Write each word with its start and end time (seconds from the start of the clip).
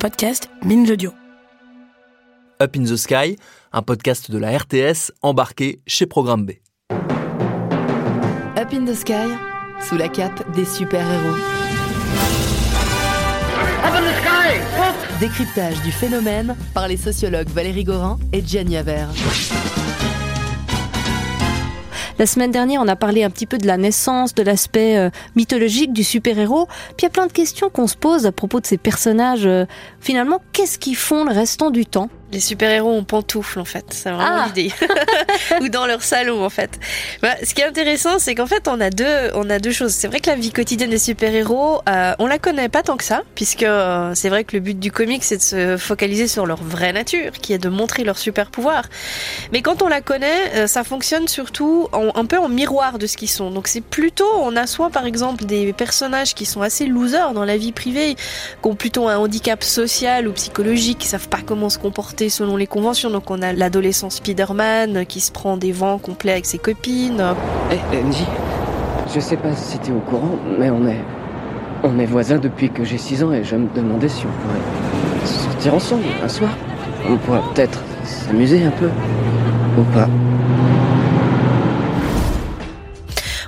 Podcast 0.00 0.48
Binge 0.64 0.90
Audio. 0.90 1.12
Up 2.62 2.74
in 2.74 2.84
the 2.84 2.96
Sky, 2.96 3.36
un 3.70 3.82
podcast 3.82 4.30
de 4.30 4.38
la 4.38 4.56
RTS 4.56 5.12
embarqué 5.20 5.82
chez 5.86 6.06
Programme 6.06 6.46
B. 6.46 6.52
Up 8.56 8.72
in 8.72 8.86
the 8.86 8.94
Sky, 8.94 9.28
sous 9.86 9.98
la 9.98 10.08
cape 10.08 10.50
des 10.56 10.64
super-héros. 10.64 11.36
Décryptage 15.20 15.82
du 15.82 15.92
phénomène 15.92 16.56
par 16.72 16.88
les 16.88 16.96
sociologues 16.96 17.50
Valérie 17.50 17.84
Gorin 17.84 18.18
et 18.32 18.42
Gianni 18.42 18.78
Aver. 18.78 19.04
La 22.20 22.26
semaine 22.26 22.50
dernière, 22.50 22.82
on 22.82 22.88
a 22.88 22.96
parlé 22.96 23.24
un 23.24 23.30
petit 23.30 23.46
peu 23.46 23.56
de 23.56 23.66
la 23.66 23.78
naissance, 23.78 24.34
de 24.34 24.42
l'aspect 24.42 24.98
euh, 24.98 25.08
mythologique 25.36 25.94
du 25.94 26.04
super-héros. 26.04 26.66
Puis 26.66 26.96
il 26.98 27.02
y 27.04 27.06
a 27.06 27.08
plein 27.08 27.26
de 27.26 27.32
questions 27.32 27.70
qu'on 27.70 27.86
se 27.86 27.96
pose 27.96 28.26
à 28.26 28.30
propos 28.30 28.60
de 28.60 28.66
ces 28.66 28.76
personnages. 28.76 29.46
euh, 29.46 29.64
finalement, 30.00 30.38
qu'est-ce 30.52 30.78
qu'ils 30.78 30.96
font 30.96 31.24
le 31.24 31.32
restant 31.32 31.70
du 31.70 31.86
temps? 31.86 32.10
Les 32.32 32.38
super-héros 32.38 32.96
en 32.96 33.02
pantoufles 33.02 33.58
en 33.58 33.64
fait, 33.64 33.84
c'est 33.90 34.08
vraiment 34.10 34.42
Ah. 34.44 34.46
l'idée. 34.46 34.72
Ou 35.60 35.68
dans 35.68 35.86
leur 35.86 36.02
salon 36.02 36.44
en 36.44 36.48
fait. 36.50 36.78
Bah, 37.22 37.34
ce 37.42 37.54
qui 37.54 37.60
est 37.60 37.64
intéressant, 37.64 38.20
c'est 38.20 38.36
qu'en 38.36 38.46
fait 38.46 38.68
on 38.68 38.80
a 38.80 38.90
deux, 38.90 39.30
on 39.34 39.50
a 39.50 39.58
deux 39.58 39.72
choses. 39.72 39.92
C'est 39.92 40.06
vrai 40.06 40.20
que 40.20 40.30
la 40.30 40.36
vie 40.36 40.52
quotidienne 40.52 40.90
des 40.90 40.98
super-héros, 40.98 41.80
euh, 41.88 42.12
on 42.20 42.28
la 42.28 42.38
connaît 42.38 42.68
pas 42.68 42.84
tant 42.84 42.96
que 42.96 43.02
ça, 43.02 43.22
puisque 43.34 43.64
euh, 43.64 44.12
c'est 44.14 44.28
vrai 44.28 44.44
que 44.44 44.54
le 44.56 44.60
but 44.60 44.78
du 44.78 44.92
comic 44.92 45.24
c'est 45.24 45.38
de 45.38 45.42
se 45.42 45.76
focaliser 45.76 46.28
sur 46.28 46.46
leur 46.46 46.62
vraie 46.62 46.92
nature, 46.92 47.32
qui 47.32 47.52
est 47.52 47.58
de 47.58 47.68
montrer 47.68 48.04
leur 48.04 48.16
super-pouvoir. 48.16 48.84
Mais 49.52 49.60
quand 49.60 49.82
on 49.82 49.88
la 49.88 50.00
connaît, 50.00 50.54
euh, 50.54 50.66
ça 50.68 50.84
fonctionne 50.84 51.26
surtout 51.26 51.88
en- 51.92 52.12
un 52.14 52.26
peu 52.26 52.38
en 52.38 52.48
miroir 52.48 52.98
de 52.98 53.08
ce 53.08 53.16
qu'ils 53.16 53.28
sont. 53.30 53.50
Donc 53.50 53.66
c'est 53.66 53.80
plutôt, 53.80 54.30
on 54.36 54.54
a 54.54 54.68
soit 54.68 54.90
par 54.90 55.04
exemple 55.04 55.46
des 55.46 55.72
personnages 55.72 56.34
qui 56.36 56.46
sont 56.46 56.62
assez 56.62 56.86
losers 56.86 57.32
dans 57.32 57.44
la 57.44 57.56
vie 57.56 57.72
privée, 57.72 58.14
qui 58.14 58.68
ont 58.68 58.76
plutôt 58.76 59.08
un 59.08 59.16
handicap 59.16 59.64
social 59.64 60.28
ou 60.28 60.32
psychologique, 60.34 60.98
qui 60.98 61.08
savent 61.08 61.28
pas 61.28 61.40
comment 61.44 61.68
se 61.70 61.78
comporter 61.78 62.19
selon 62.28 62.56
les 62.56 62.66
conventions. 62.66 63.10
Donc 63.10 63.30
on 63.30 63.42
a 63.42 63.52
l'adolescent 63.52 64.10
Spider-Man 64.10 65.06
qui 65.06 65.20
se 65.20 65.32
prend 65.32 65.56
des 65.56 65.72
vents 65.72 65.98
complets 65.98 66.32
avec 66.32 66.46
ses 66.46 66.58
copines. 66.58 67.22
Eh, 67.70 68.06
Angie, 68.06 68.26
je 69.14 69.20
sais 69.20 69.36
pas 69.36 69.54
si 69.54 69.78
t'es 69.78 69.92
au 69.92 70.00
courant, 70.00 70.36
mais 70.58 70.70
on 70.70 70.86
est. 70.86 71.00
On 71.82 71.98
est 71.98 72.04
voisins 72.04 72.36
depuis 72.36 72.68
que 72.68 72.84
j'ai 72.84 72.98
6 72.98 73.24
ans 73.24 73.32
et 73.32 73.42
je 73.42 73.56
me 73.56 73.66
demandais 73.74 74.08
si 74.08 74.26
on 74.26 74.42
pourrait 74.42 75.26
sortir 75.26 75.74
ensemble 75.74 76.04
un 76.22 76.28
soir. 76.28 76.50
On 77.08 77.16
pourrait 77.16 77.40
peut-être 77.54 77.82
s'amuser 78.04 78.62
un 78.64 78.70
peu. 78.70 78.90
Ou 79.78 79.82
pas. 79.94 80.06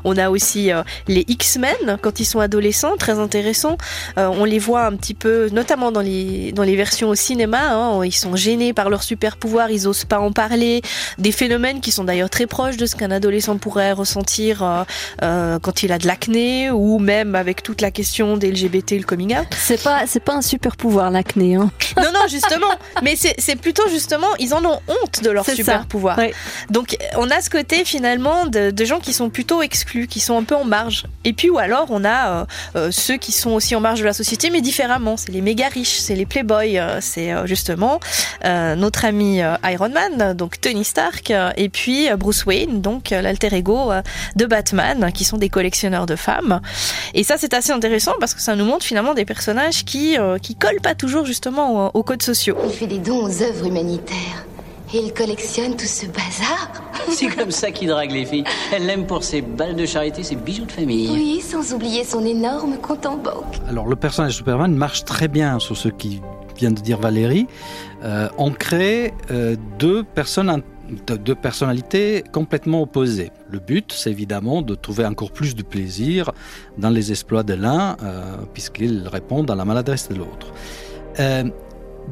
On 0.04 0.16
a 0.16 0.30
aussi 0.30 0.72
euh, 0.72 0.82
les 1.08 1.24
X-Men 1.28 1.98
quand 2.00 2.20
ils 2.20 2.24
sont 2.24 2.40
adolescents, 2.40 2.96
très 2.96 3.18
intéressants. 3.18 3.76
Euh, 4.18 4.26
on 4.28 4.44
les 4.44 4.58
voit 4.58 4.84
un 4.86 4.96
petit 4.96 5.14
peu, 5.14 5.48
notamment 5.52 5.92
dans 5.92 6.00
les 6.00 6.52
dans 6.52 6.62
les 6.62 6.76
versions 6.76 7.08
au 7.08 7.14
cinéma. 7.14 7.72
hein, 7.72 8.04
ils 8.04 8.12
sont 8.12 8.36
gênés 8.36 8.72
par 8.72 8.90
leur 8.90 9.02
super 9.02 9.36
pouvoir, 9.36 9.70
ils 9.70 9.86
osent 9.88 10.04
pas 10.04 10.18
en 10.18 10.32
parler. 10.32 10.82
Des 11.18 11.32
phénomènes 11.32 11.80
qui 11.80 11.90
sont 11.92 12.04
d'ailleurs 12.04 12.30
très 12.30 12.46
proches 12.46 12.76
de 12.76 12.86
ce 12.86 12.96
qu'un 12.96 13.10
adolescent 13.10 13.56
pourrait 13.58 13.92
ressentir 13.92 14.84
euh, 15.22 15.58
quand 15.60 15.82
il 15.82 15.92
a 15.92 15.98
de 15.98 16.06
l'acné 16.06 16.70
ou 16.70 16.98
même 16.98 17.34
avec 17.34 17.62
toute 17.62 17.80
la 17.80 17.90
question 17.90 18.36
des 18.36 18.50
LGBT, 18.52 18.92
le 18.92 19.02
coming 19.04 19.36
out. 19.36 19.46
C'est 19.56 19.82
pas, 19.82 20.06
c'est 20.06 20.20
pas 20.20 20.34
un 20.34 20.42
super 20.42 20.76
pouvoir 20.76 21.10
l'acné. 21.10 21.56
Hein. 21.56 21.70
Non, 21.96 22.08
non, 22.12 22.26
justement. 22.28 22.66
Mais 23.02 23.16
c'est 23.16 23.34
c'est 23.38 23.54
plutôt 23.54 23.86
justement, 23.88 24.28
ils 24.38 24.54
en 24.54 24.64
ont 24.64 24.80
honte 24.88 25.22
de 25.22 25.30
leur 25.30 25.44
C'est 25.44 25.54
super 25.54 25.80
ça. 25.80 25.86
pouvoir. 25.88 26.16
Ouais. 26.18 26.32
Donc 26.70 26.96
on 27.16 27.30
a 27.30 27.40
ce 27.42 27.50
côté 27.50 27.84
finalement 27.84 28.46
de, 28.46 28.70
de 28.70 28.84
gens 28.84 28.98
qui 28.98 29.12
sont 29.12 29.28
plutôt 29.30 29.60
exclus, 29.62 29.91
qui 30.08 30.20
sont 30.20 30.36
un 30.36 30.44
peu 30.44 30.54
en 30.54 30.64
marge. 30.64 31.04
Et 31.24 31.32
puis 31.32 31.50
ou 31.50 31.58
alors 31.58 31.86
on 31.90 32.04
a 32.04 32.28
euh, 32.28 32.44
euh, 32.76 32.88
ceux 32.90 33.16
qui 33.16 33.32
sont 33.32 33.50
aussi 33.50 33.74
en 33.74 33.80
marge 33.80 34.00
de 34.00 34.04
la 34.04 34.12
société, 34.12 34.50
mais 34.50 34.60
différemment. 34.60 35.16
C'est 35.16 35.32
les 35.32 35.40
méga 35.40 35.68
riches, 35.68 35.98
c'est 35.98 36.14
les 36.14 36.26
playboys, 36.26 36.78
euh, 36.78 36.98
c'est 37.00 37.32
justement 37.46 38.00
notre 38.44 39.04
ami 39.04 39.40
Iron 39.64 39.90
Man, 39.90 40.34
donc 40.34 40.60
Tony 40.60 40.84
Stark, 40.84 41.32
et 41.56 41.68
puis 41.68 42.08
Bruce 42.16 42.44
Wayne, 42.44 42.80
donc 42.80 43.10
l'alter 43.10 43.54
ego 43.54 43.92
de 44.36 44.46
Batman, 44.46 45.12
qui 45.12 45.24
sont 45.24 45.38
des 45.38 45.48
collectionneurs 45.48 46.06
de 46.06 46.16
femmes. 46.16 46.60
Et 47.14 47.24
ça 47.24 47.36
c'est 47.38 47.54
assez 47.54 47.72
intéressant 47.72 48.14
parce 48.20 48.34
que 48.34 48.40
ça 48.40 48.56
nous 48.56 48.64
montre 48.64 48.84
finalement 48.84 49.14
des 49.14 49.24
personnages 49.24 49.84
qui 49.84 50.18
euh, 50.18 50.38
qui 50.38 50.54
collent 50.54 50.80
pas 50.80 50.94
toujours 50.94 51.24
justement 51.24 51.86
aux, 51.86 51.90
aux 51.94 52.02
codes 52.02 52.22
sociaux. 52.22 52.56
Il 52.64 52.72
fait 52.72 52.86
des 52.86 52.98
dons 52.98 53.24
aux 53.24 53.42
œuvres 53.42 53.66
humanitaires. 53.66 54.46
Et 54.94 54.98
il 54.98 55.12
collectionne 55.14 55.76
tout 55.76 55.86
ce 55.86 56.06
bazar 56.06 56.70
C'est 57.08 57.28
comme 57.28 57.50
ça 57.50 57.70
qu'il 57.70 57.88
drague 57.88 58.12
les 58.12 58.26
filles. 58.26 58.44
Elle 58.72 58.86
l'aime 58.86 59.06
pour 59.06 59.24
ses 59.24 59.40
balles 59.40 59.76
de 59.76 59.86
charité, 59.86 60.22
ses 60.22 60.36
bijoux 60.36 60.66
de 60.66 60.72
famille. 60.72 61.10
Oui, 61.10 61.40
sans 61.40 61.72
oublier 61.74 62.04
son 62.04 62.24
énorme 62.24 62.76
compte 62.76 63.06
en 63.06 63.16
banque. 63.16 63.56
Alors 63.68 63.86
le 63.86 63.96
personnage 63.96 64.32
de 64.32 64.36
Superman 64.36 64.74
marche 64.74 65.04
très 65.04 65.28
bien 65.28 65.58
sur 65.58 65.76
ce 65.76 65.88
qui 65.88 66.20
vient 66.56 66.70
de 66.70 66.80
dire 66.80 66.98
Valérie. 66.98 67.46
Euh, 68.04 68.28
on 68.38 68.50
crée 68.50 69.14
euh, 69.30 69.56
deux 69.78 70.04
personnes 70.04 70.62
deux 70.90 71.34
personnalités 71.34 72.24
complètement 72.32 72.82
opposées. 72.82 73.30
Le 73.50 73.58
but, 73.58 73.92
c'est 73.92 74.10
évidemment 74.10 74.62
de 74.62 74.74
trouver 74.74 75.06
encore 75.06 75.32
plus 75.32 75.54
de 75.54 75.62
plaisir 75.62 76.32
dans 76.78 76.90
les 76.90 77.10
exploits 77.10 77.42
de 77.42 77.54
l'un, 77.54 77.96
euh, 78.02 78.36
puisqu'ils 78.52 79.08
répondent 79.08 79.50
à 79.50 79.54
la 79.54 79.64
maladresse 79.64 80.08
de 80.08 80.16
l'autre. 80.16 80.52
Euh, 81.20 81.44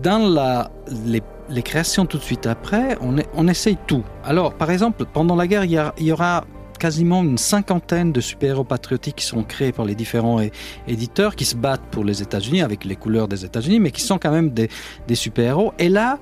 dans 0.02 0.18
la, 0.18 0.70
les, 1.06 1.22
les 1.48 1.62
créations 1.62 2.06
tout 2.06 2.18
de 2.18 2.22
suite 2.22 2.46
après, 2.46 2.96
on, 3.00 3.16
on 3.34 3.48
essaye 3.48 3.76
tout. 3.86 4.04
Alors, 4.24 4.54
par 4.54 4.70
exemple, 4.70 5.04
pendant 5.04 5.36
la 5.36 5.46
guerre, 5.46 5.64
il 5.64 5.72
y, 5.72 5.80
il 5.98 6.06
y 6.06 6.12
aura 6.12 6.44
quasiment 6.80 7.22
une 7.22 7.38
cinquantaine 7.38 8.10
de 8.10 8.20
super-héros 8.20 8.64
patriotiques 8.64 9.16
qui 9.16 9.26
sont 9.26 9.44
créés 9.44 9.70
par 9.70 9.84
les 9.84 9.94
différents 9.94 10.40
éditeurs 10.88 11.36
qui 11.36 11.44
se 11.44 11.54
battent 11.54 11.84
pour 11.90 12.04
les 12.04 12.22
États-Unis 12.22 12.62
avec 12.62 12.84
les 12.84 12.96
couleurs 12.96 13.28
des 13.28 13.44
États-Unis, 13.44 13.78
mais 13.78 13.90
qui 13.90 14.00
sont 14.00 14.18
quand 14.18 14.32
même 14.32 14.50
des, 14.50 14.68
super-héros. 15.14 15.74
Et 15.78 15.90
là, 15.90 16.18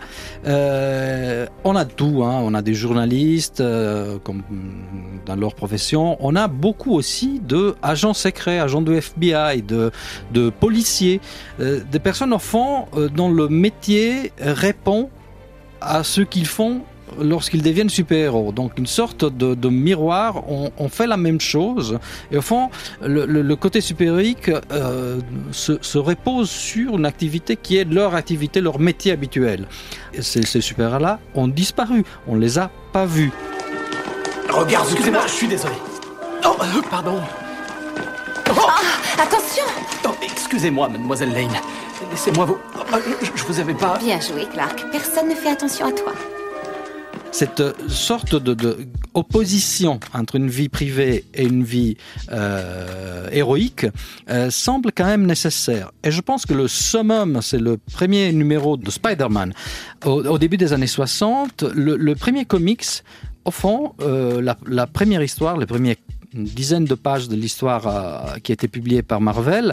euh, 0.47 1.47
on 1.63 1.77
a 1.77 1.85
tout. 1.85 2.25
Hein. 2.25 2.41
On 2.43 2.55
a 2.55 2.63
des 2.63 2.75
journalistes, 2.75 3.61
euh, 3.61 4.19
comme 4.25 4.39
mm, 4.39 5.21
dans 5.27 5.37
leur 5.37 5.55
profession. 5.55 6.17
On 6.21 6.35
a 6.35 6.49
beaucoup 6.49 6.93
aussi 6.93 7.41
de 7.41 7.77
agents 7.81 8.15
secrets, 8.15 8.59
agents 8.59 8.83
de 8.83 8.95
FBI, 8.95 9.63
de, 9.63 9.93
de 10.33 10.51
policiers, 10.51 11.21
euh, 11.61 11.81
des 11.91 12.01
personnes 12.01 12.33
au 12.33 12.41
fond 12.41 12.87
dont 13.15 13.31
le 13.31 13.49
métier 13.49 14.33
répond 14.41 15.09
à 15.81 16.03
ce 16.03 16.23
qu'ils 16.23 16.47
font 16.47 16.83
lorsqu'ils 17.21 17.63
deviennent 17.63 17.89
super-héros. 17.89 18.53
Donc 18.53 18.73
une 18.79 18.87
sorte 18.87 19.25
de, 19.25 19.55
de 19.55 19.69
miroir, 19.69 20.43
on, 20.51 20.71
on 20.79 20.89
fait 20.89 21.07
la 21.07 21.17
même 21.17 21.41
chose. 21.41 21.99
Et 22.31 22.37
au 22.39 22.43
fond, 22.43 22.71
le, 23.03 23.27
le- 23.27 23.43
le 23.43 23.57
côté 23.57 23.81
super-héroïque 23.81 24.51
euh, 24.73 25.19
se, 25.53 25.79
se 25.81 25.99
repose 25.99 26.51
sur 26.51 26.97
une 26.97 27.07
activité 27.07 27.57
qui 27.57 27.77
est 27.77 27.85
leur 27.85 28.15
activité, 28.15 28.61
leur 28.61 28.79
métier 28.79 29.13
habituel. 29.13 29.67
Et 30.15 30.23
ces, 30.23 30.43
ces 30.43 30.61
super-héros-là 30.61 31.19
ont 31.35 31.49
disparu, 31.49 32.05
on 32.27 32.35
les 32.37 32.59
a 32.59 32.71
pas 32.93 33.07
vus. 33.07 33.33
Regarde, 34.51 34.87
excusez-moi, 34.91 35.23
je 35.27 35.33
suis 35.33 35.49
désolé. 35.49 35.75
Oh, 36.45 36.57
euh, 36.61 36.81
pardon. 36.91 37.19
Attention 39.21 39.65
Oh, 40.07 40.11
excusez-moi, 40.23 40.89
mademoiselle 40.89 41.33
Lane. 41.33 41.51
Laissez-moi 42.11 42.45
vous. 42.47 42.59
Oh, 42.79 42.97
je, 43.23 43.27
je 43.35 43.45
vous 43.45 43.61
avais 43.61 43.75
pas. 43.75 43.99
Bien 43.99 44.21
joué, 44.21 44.47
Clark. 44.53 44.85
Personne 44.93 45.29
ne 45.29 45.35
fait 45.35 45.51
attention 45.51 45.87
à 45.87 45.93
toi. 45.93 46.13
Cette 47.31 47.63
sorte 47.89 48.35
de, 48.37 48.89
opposition 49.15 50.01
entre 50.15 50.37
une 50.37 50.49
vie 50.49 50.69
privée 50.69 51.25
et 51.35 51.45
une 51.45 51.65
vie 51.65 51.97
euh, 52.31 53.29
héroïque 53.33 53.87
euh, 54.29 54.51
semble 54.51 54.93
quand 54.93 55.05
même 55.05 55.27
nécessaire. 55.27 55.91
Et 56.05 56.11
je 56.11 56.21
pense 56.21 56.47
que 56.47 56.55
le 56.55 56.69
summum, 56.69 57.41
c'est 57.43 57.59
le 57.59 57.79
premier 57.93 58.33
numéro 58.33 58.77
de 58.77 58.91
Spider-Man. 58.91 59.53
Au, 60.05 60.39
début 60.39 60.57
des 60.57 60.73
années 60.73 60.87
60, 60.87 61.63
le, 61.75 61.97
le 61.97 62.15
premier 62.15 62.45
comics, 62.45 63.03
au 63.45 63.51
fond, 63.51 63.95
euh, 64.01 64.41
la, 64.41 64.57
la 64.67 64.87
première 64.87 65.23
histoire, 65.23 65.57
le 65.57 65.67
premier 65.67 65.97
une 66.35 66.45
dizaine 66.45 66.85
de 66.85 66.95
pages 66.95 67.29
de 67.29 67.37
l'histoire 67.37 67.87
euh, 67.87 68.39
qui 68.43 68.53
a 68.53 68.55
été 68.55 68.69
publiée 68.69 69.03
par 69.03 69.21
Marvel, 69.21 69.73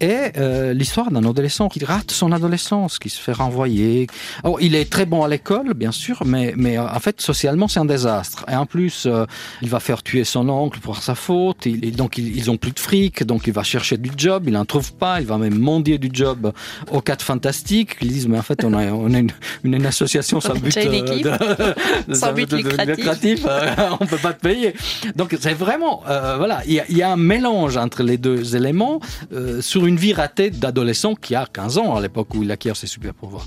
et 0.00 0.32
euh, 0.36 0.72
l'histoire 0.72 1.10
d'un 1.10 1.24
adolescent 1.24 1.68
qui 1.68 1.84
rate 1.84 2.10
son 2.10 2.32
adolescence, 2.32 2.98
qui 2.98 3.08
se 3.08 3.20
fait 3.20 3.32
renvoyer. 3.32 4.06
Alors, 4.44 4.60
il 4.60 4.74
est 4.74 4.90
très 4.90 5.06
bon 5.06 5.24
à 5.24 5.28
l'école, 5.28 5.74
bien 5.74 5.92
sûr, 5.92 6.22
mais, 6.24 6.52
mais 6.56 6.78
euh, 6.78 6.86
en 6.86 7.00
fait, 7.00 7.20
socialement, 7.20 7.66
c'est 7.66 7.80
un 7.80 7.86
désastre. 7.86 8.44
Et 8.50 8.54
en 8.54 8.66
plus, 8.66 9.06
euh, 9.06 9.24
il 9.62 9.68
va 9.68 9.80
faire 9.80 10.02
tuer 10.02 10.24
son 10.24 10.48
oncle 10.48 10.80
pour 10.80 10.98
sa 10.98 11.14
faute, 11.14 11.66
et 11.66 11.72
donc 11.90 12.18
ils, 12.18 12.36
ils 12.36 12.50
ont 12.50 12.56
plus 12.56 12.72
de 12.72 12.78
fric, 12.78 13.24
donc 13.24 13.46
il 13.46 13.52
va 13.52 13.62
chercher 13.62 13.96
du 13.96 14.10
job, 14.16 14.44
il 14.46 14.52
n'en 14.52 14.64
trouve 14.64 14.92
pas, 14.92 15.20
il 15.20 15.26
va 15.26 15.38
même 15.38 15.58
mendier 15.58 15.98
du 15.98 16.10
job 16.12 16.52
aux 16.90 17.00
quatre 17.00 17.22
fantastiques, 17.22 17.96
ils 18.02 18.12
disent, 18.12 18.28
mais 18.28 18.38
en 18.38 18.42
fait, 18.42 18.64
on 18.64 18.74
a, 18.74 18.86
on 18.92 19.12
a 19.14 19.18
une, 19.18 19.32
une, 19.64 19.74
une 19.74 19.86
association 19.86 20.40
sans 20.40 20.54
but, 20.60 20.74
de, 20.76 22.14
Sans 22.14 22.32
but 22.32 22.52
lucratif. 22.52 22.96
lucratif, 22.96 23.46
on 24.00 24.06
peut 24.06 24.18
pas 24.18 24.32
te 24.34 24.40
payer. 24.40 24.74
Donc 25.14 25.34
c'est 25.40 25.54
vraiment, 25.54 25.95
euh, 26.08 26.36
voilà, 26.36 26.62
il 26.66 26.82
y, 26.88 27.02
a- 27.02 27.10
un 27.10 27.16
mélange 27.16 27.76
entre 27.76 28.02
les 28.02 28.18
deux 28.18 28.56
éléments 28.56 29.00
euh, 29.32 29.60
sur 29.62 29.86
une 29.86 29.96
vie 29.96 30.12
ratée 30.12 30.50
d'adolescent 30.50 31.14
qui 31.14 31.34
a 31.34 31.46
15 31.46 31.78
ans 31.78 31.94
à 31.96 32.00
l'époque 32.00 32.34
où 32.34 32.42
il 32.42 32.50
acquiert 32.50 32.76
ses 32.76 32.86
super 32.86 33.14
pouvoirs. 33.14 33.46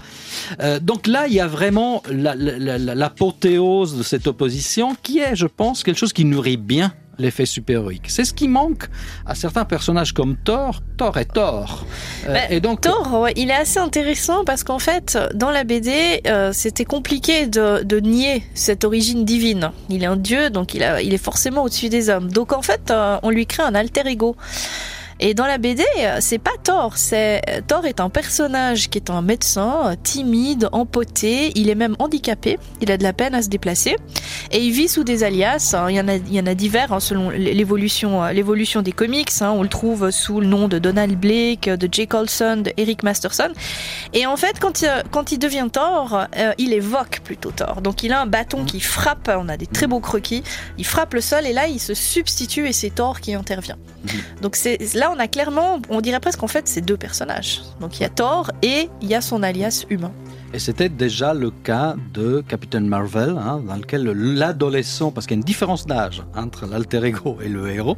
Euh, 0.62 0.80
donc 0.80 1.08
là, 1.08 1.28
il 1.28 1.34
y 1.34 1.40
a 1.40 1.48
vraiment 1.48 2.02
la- 2.10 2.36
la- 2.36 2.78
l'apothéose 2.96 3.98
de 3.98 4.04
cette 4.04 4.28
opposition 4.28 4.96
qui 5.04 5.20
est, 5.20 5.36
je 5.36 5.48
pense, 5.48 5.84
quelque 5.84 5.98
chose 5.98 6.14
qui 6.14 6.26
nourrit 6.26 6.58
bien 6.58 6.94
l'effet 7.20 7.46
super-héroïque. 7.46 8.06
C'est 8.08 8.26
ce 8.26 8.34
qui 8.34 8.48
manque 8.48 8.86
à 9.26 9.36
certains 9.36 9.66
personnages 9.66 10.14
comme 10.14 10.36
Thor. 10.38 10.82
Thor 10.98 11.18
est 11.18 11.34
Thor. 11.34 11.86
Euh, 12.28 12.34
Bah, 12.34 12.40
et 12.50 12.60
donc, 12.60 12.82
Thor, 12.82 13.22
ouais, 13.22 13.34
il 13.36 13.50
est 13.50 13.56
assez 13.56 13.80
intéressant 13.80 14.44
parce 14.46 14.64
qu'en 14.64 14.80
fait, 14.80 15.18
dans 15.36 15.52
la 15.52 15.64
BD, 15.64 16.22
euh, 16.28 16.52
c'était 16.54 16.86
compliqué 16.86 17.46
de, 17.48 17.84
de 17.84 18.00
nier 18.00 18.44
cette 18.54 18.84
origine 18.84 19.26
divine. 19.26 19.72
Il 19.90 20.04
est 20.04 20.08
un 20.08 20.16
dieu, 20.18 20.50
donc 20.50 20.74
il, 20.74 20.84
a, 20.84 21.02
il 21.02 21.14
est 21.14 21.24
forcément 21.24 21.64
au-dessus 21.64 21.90
des 21.90 22.10
hommes. 22.10 22.32
Donc 22.32 22.54
en 22.54 22.62
fait, 22.62 22.90
euh, 22.90 23.18
on 23.22 23.30
lui 23.30 23.46
crée 23.46 23.64
un 23.64 23.76
alter 23.76 24.08
ego. 24.08 24.36
Et 25.20 25.34
dans 25.34 25.46
la 25.46 25.58
BD, 25.58 25.84
euh, 26.00 26.18
c'est 26.22 26.38
pas 26.38 26.52
Thor. 26.64 26.94
C'est 26.98 27.42
Thor 27.68 27.86
est 27.86 28.00
un 28.00 28.10
personnage 28.10 28.90
qui 28.90 28.98
est 28.98 29.10
un 29.10 29.22
médecin 29.22 29.92
euh, 29.92 29.96
timide, 30.02 30.70
empoté. 30.72 31.52
Il 31.56 31.70
est 31.70 31.76
même 31.76 31.96
handicapé. 32.00 32.58
Il 32.82 32.90
a 32.92 32.98
de 32.98 33.04
la 33.04 33.12
peine 33.14 33.36
à 33.36 33.42
se 33.42 33.50
déplacer 33.50 33.96
et 34.52 34.60
il 34.64 34.72
vit 34.72 34.88
sous 34.88 35.04
des 35.04 35.24
alias. 35.24 35.74
hein. 35.78 35.88
Il 35.90 35.96
y 35.96 36.00
en 36.00 36.08
a, 36.08 36.16
il 36.16 36.34
y 36.34 36.40
en 36.40 36.46
a 36.46 36.54
divers 36.56 36.94
hein, 36.94 37.00
selon 37.00 37.30
l'évolution, 37.30 38.24
euh, 38.24 38.32
l'évolution 38.32 38.82
des 38.82 38.92
comics. 38.94 39.30
hein. 39.42 39.52
On 39.52 39.64
le 39.64 39.70
trouve 39.70 40.10
sous 40.12 40.40
le 40.40 40.48
nom 40.48 40.68
de 40.68 40.80
Donald 40.80 41.16
Blake, 41.20 41.70
de 41.70 41.90
Jay 41.92 42.08
Colson, 42.08 42.58
de 42.64 42.72
Eric 42.78 43.04
Masterson. 43.04 43.50
Et 44.14 44.26
en 44.26 44.38
fait, 44.38 44.60
quand 44.60 44.82
il, 44.82 44.90
quand 45.12 45.32
il 45.34 45.40
devient 45.40 45.68
Thor, 45.72 46.28
euh, 46.38 46.54
il 46.58 46.72
évoque 46.74 47.20
plutôt 47.26 47.52
Thor. 47.52 47.82
Donc 47.82 48.04
il 48.04 48.14
a 48.14 48.22
un 48.22 48.26
bâton 48.26 48.64
qui 48.64 48.80
frappe. 48.80 49.30
On 49.38 49.50
a 49.50 49.58
des 49.58 49.68
très 49.68 49.88
beaux 49.88 50.00
croquis. 50.00 50.44
Il 50.78 50.86
frappe 50.86 51.14
le 51.14 51.22
sol 51.22 51.46
et 51.46 51.52
là, 51.54 51.68
il 51.68 51.80
se 51.80 51.94
substitue 51.94 52.68
et 52.68 52.74
c'est 52.74 52.90
Thor 52.90 53.20
qui 53.20 53.34
intervient. 53.34 53.78
Donc 54.42 54.56
c'est 54.56 54.78
là, 54.96 55.09
on 55.16 55.20
a 55.20 55.28
clairement, 55.28 55.80
on 55.90 56.02
dirait 56.02 56.20
presque 56.20 56.44
en 56.44 56.48
fait, 56.48 56.68
c'est 56.68 56.82
deux 56.82 56.98
personnages. 56.98 57.62
Donc 57.80 57.98
il 58.00 58.04
y 58.04 58.06
a 58.06 58.10
Thor 58.10 58.52
et 58.62 58.90
il 59.02 59.08
y 59.08 59.16
a 59.16 59.22
son 59.22 59.44
alias 59.44 59.86
humain. 59.90 60.12
Et 60.54 60.60
c'était 60.60 60.90
déjà 60.90 61.34
le 61.34 61.52
cas 61.52 61.96
de 62.14 62.44
Captain 62.48 62.80
Marvel, 62.80 63.38
hein, 63.38 63.62
dans 63.68 63.76
lequel 63.76 64.04
l'adolescent, 64.04 65.12
parce 65.12 65.28
qu'il 65.28 65.36
y 65.36 65.38
a 65.38 65.42
une 65.42 65.46
différence 65.46 65.86
d'âge 65.86 66.24
entre 66.36 66.66
l'alter 66.66 67.04
ego 67.06 67.38
et 67.44 67.50
le 67.50 67.70
héros, 67.70 67.98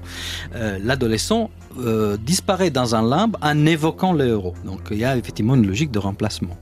euh, 0.55 0.77
l'adolescent 0.83 1.49
euh, 1.79 2.17
disparaît 2.17 2.69
dans 2.69 2.93
un 2.93 3.07
limbe 3.07 3.37
en 3.41 3.65
évoquant 3.65 4.11
le 4.11 4.27
héros. 4.27 4.53
Donc 4.65 4.81
il 4.91 4.97
y 4.97 5.05
a 5.05 5.15
effectivement 5.15 5.55
une 5.55 5.65
logique 5.65 5.91
de 5.91 5.99
remplacement. 5.99 6.57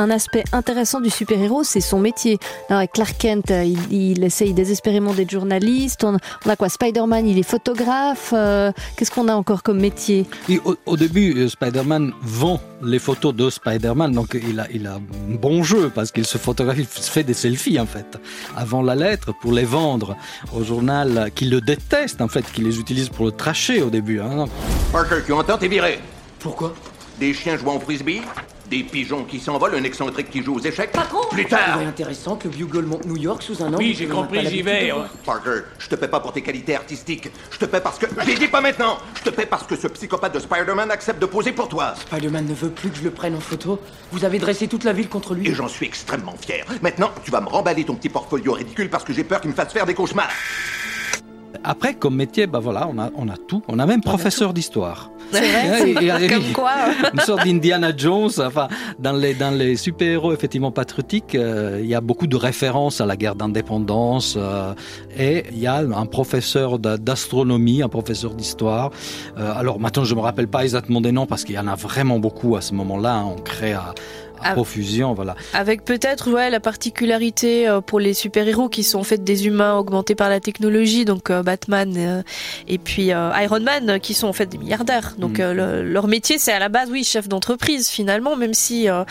Un 0.00 0.08
aspect 0.08 0.44
intéressant 0.52 0.98
du 1.02 1.10
super-héros, 1.10 1.62
c'est 1.62 1.82
son 1.82 2.00
métier. 2.00 2.38
Alors, 2.70 2.78
avec 2.78 2.92
Clark 2.92 3.18
Kent, 3.18 3.50
euh, 3.50 3.64
il, 3.64 3.92
il 3.92 4.24
essaye 4.24 4.54
désespérément 4.54 5.12
d'être 5.12 5.30
journaliste. 5.30 6.04
On, 6.04 6.16
on 6.46 6.48
a 6.48 6.56
quoi 6.56 6.70
Spider-Man, 6.70 7.28
il 7.28 7.38
est 7.38 7.42
photographe. 7.42 8.32
Euh, 8.32 8.72
Qu'est-ce 8.96 9.10
qu'on 9.10 9.28
a 9.28 9.34
encore 9.34 9.62
comme 9.62 9.78
métier? 9.78 10.24
Et 10.48 10.58
au, 10.64 10.74
au 10.86 10.96
début, 10.96 11.34
euh, 11.36 11.50
Spider-Man 11.50 12.14
vend 12.22 12.62
les 12.82 12.98
photos 12.98 13.34
de 13.34 13.50
Spider-Man, 13.50 14.12
donc 14.12 14.38
il 14.42 14.58
a, 14.58 14.66
il 14.72 14.86
a 14.86 14.94
un 14.94 15.02
bon 15.36 15.62
jeu 15.62 15.92
parce 15.94 16.10
qu'il 16.10 16.24
se 16.24 16.38
photographie, 16.38 16.88
il 16.96 17.02
se 17.02 17.10
fait 17.10 17.22
des 17.22 17.34
selfies 17.34 17.78
en 17.78 17.84
fait, 17.84 18.18
avant 18.56 18.80
la 18.80 18.94
lettre 18.94 19.34
pour 19.42 19.52
les 19.52 19.66
vendre 19.66 20.16
au 20.56 20.64
journal 20.64 21.30
qui 21.34 21.44
le 21.44 21.60
déteste 21.60 22.22
en 22.22 22.28
fait, 22.28 22.50
qui 22.50 22.62
les 22.62 22.78
utilise 22.80 23.10
pour 23.10 23.26
le 23.26 23.32
tracher 23.32 23.82
au 23.82 23.90
début. 23.90 24.18
Hein. 24.18 24.46
Parker, 24.92 25.16
tu 25.26 25.34
entends, 25.34 25.58
t'es 25.58 25.68
viré. 25.68 26.00
Pourquoi? 26.38 26.74
Des 27.18 27.34
chiens 27.34 27.58
jouant 27.58 27.76
au 27.76 27.80
frisbee, 27.80 28.22
des 28.70 28.84
pigeons 28.84 29.24
qui 29.24 29.40
s'envolent, 29.40 29.74
un 29.74 29.82
excentrique 29.82 30.30
qui 30.30 30.42
joue 30.42 30.54
aux 30.54 30.60
échecs. 30.60 30.92
Plus 31.30 31.44
tard 31.44 31.78
C'est 31.78 31.84
intéressant 31.84 32.36
que 32.36 32.48
Bugle 32.48 32.84
monte 32.84 33.04
New 33.04 33.16
York 33.16 33.42
sous 33.42 33.62
un 33.62 33.74
an. 33.74 33.76
Oui, 33.76 33.94
j'ai 33.98 34.06
compris, 34.06 34.46
j'y 34.46 34.62
vais. 34.62 34.92
Parker, 35.26 35.62
je 35.78 35.88
te 35.88 35.96
paie 35.96 36.08
pas 36.08 36.20
pour 36.20 36.32
tes 36.32 36.42
qualités 36.42 36.76
artistiques. 36.76 37.30
Je 37.50 37.58
te 37.58 37.64
paie 37.64 37.80
parce 37.80 37.98
que... 37.98 38.06
Je 38.20 38.26
l'ai 38.26 38.36
dit 38.36 38.48
pas 38.48 38.60
maintenant 38.60 38.98
Je 39.14 39.22
te 39.22 39.30
paie 39.30 39.46
parce 39.46 39.64
que 39.64 39.76
ce 39.76 39.88
psychopathe 39.88 40.34
de 40.34 40.38
Spider-Man 40.38 40.90
accepte 40.90 41.20
de 41.20 41.26
poser 41.26 41.52
pour 41.52 41.68
toi. 41.68 41.94
Spider-Man 41.96 42.46
ne 42.46 42.54
veut 42.54 42.70
plus 42.70 42.90
que 42.90 42.96
je 42.96 43.02
le 43.02 43.10
prenne 43.10 43.34
en 43.34 43.40
photo. 43.40 43.80
Vous 44.12 44.24
avez 44.24 44.38
dressé 44.38 44.68
toute 44.68 44.84
la 44.84 44.92
ville 44.92 45.08
contre 45.08 45.34
lui. 45.34 45.48
Et 45.48 45.54
j'en 45.54 45.68
suis 45.68 45.86
extrêmement 45.86 46.36
fier. 46.40 46.64
Maintenant, 46.80 47.10
tu 47.24 47.30
vas 47.32 47.40
me 47.40 47.48
remballer 47.48 47.84
ton 47.84 47.96
petit 47.96 48.08
portfolio 48.08 48.52
ridicule 48.52 48.88
parce 48.88 49.02
que 49.02 49.12
j'ai 49.12 49.24
peur 49.24 49.40
qu'il 49.40 49.50
me 49.50 49.56
fasse 49.56 49.72
faire 49.72 49.86
des 49.86 49.94
cauchemars. 49.94 50.30
Après, 51.64 51.94
comme 51.94 52.16
métier, 52.16 52.46
bah 52.46 52.58
voilà, 52.60 52.88
on 52.92 52.98
a, 52.98 53.10
on 53.16 53.28
a 53.28 53.36
tout. 53.36 53.62
On 53.68 53.78
a 53.78 53.86
même 53.86 54.00
professeur 54.00 54.52
d'histoire. 54.54 55.10
Comme 55.32 56.52
quoi. 56.52 56.72
Une 57.14 57.20
sorte 57.20 57.44
d'Indiana 57.44 57.92
Jones. 57.96 58.30
Enfin, 58.38 58.66
dans 58.98 59.12
les, 59.12 59.34
dans 59.34 59.50
les 59.56 59.76
super-héros 59.76 60.32
effectivement 60.32 60.72
patriotiques, 60.72 61.34
euh, 61.34 61.78
il 61.80 61.86
y 61.88 61.94
a 61.94 62.00
beaucoup 62.00 62.26
de 62.26 62.36
références 62.36 63.00
à 63.00 63.06
la 63.06 63.16
guerre 63.16 63.36
d'indépendance. 63.36 64.34
euh, 64.36 64.74
et 65.16 65.44
il 65.52 65.58
y 65.58 65.66
a 65.68 65.76
un 65.78 66.06
professeur 66.06 66.78
d'a- 66.78 66.96
d'astronomie, 66.98 67.82
un 67.82 67.88
professeur 67.88 68.34
d'histoire. 68.34 68.90
Euh, 69.38 69.52
alors 69.54 69.78
maintenant, 69.78 70.04
je 70.04 70.14
me 70.14 70.20
rappelle 70.20 70.48
pas 70.48 70.64
exactement 70.64 71.00
des 71.00 71.12
noms 71.12 71.26
parce 71.26 71.44
qu'il 71.44 71.54
y 71.54 71.58
en 71.58 71.68
a 71.68 71.76
vraiment 71.76 72.18
beaucoup 72.18 72.56
à 72.56 72.60
ce 72.60 72.74
moment-là. 72.74 73.14
hein. 73.16 73.34
on 73.36 73.40
crée 73.40 73.72
à, 73.72 73.94
à 74.42 74.50
Ah. 74.50 74.52
profusion, 74.54 75.14
voilà. 75.14 75.36
Avec 75.54 75.84
peut-être 75.84 76.30
ouais 76.30 76.50
la 76.50 76.60
particularité 76.60 77.68
euh, 77.68 77.80
pour 77.80 78.00
les 78.00 78.14
super-héros 78.14 78.68
qui 78.68 78.82
sont 78.84 78.98
en 78.98 79.04
fait 79.04 79.22
des 79.22 79.46
humains 79.46 79.76
augmentés 79.76 80.14
par 80.14 80.28
la 80.28 80.40
technologie, 80.40 81.04
donc 81.04 81.30
euh, 81.30 81.42
Batman 81.42 81.92
euh, 81.96 82.22
et 82.68 82.78
puis 82.78 83.06
Iron 83.06 83.60
Man 83.60 84.00
qui 84.00 84.14
sont 84.14 84.26
en 84.28 84.32
fait 84.32 84.46
des 84.46 84.58
milliardaires. 84.58 85.14
Donc 85.18 85.38
Mm. 85.38 85.52
le- 85.52 85.82
leur 85.82 86.06
métier 86.08 86.38
c'est 86.38 86.52
à 86.52 86.58
la 86.58 86.68
base 86.68 86.88
oui 86.90 87.04
chef 87.04 87.28
d'entreprise 87.28 87.88
finalement, 87.88 88.36
même 88.36 88.54
si 88.54 88.88
euh, 88.88 89.04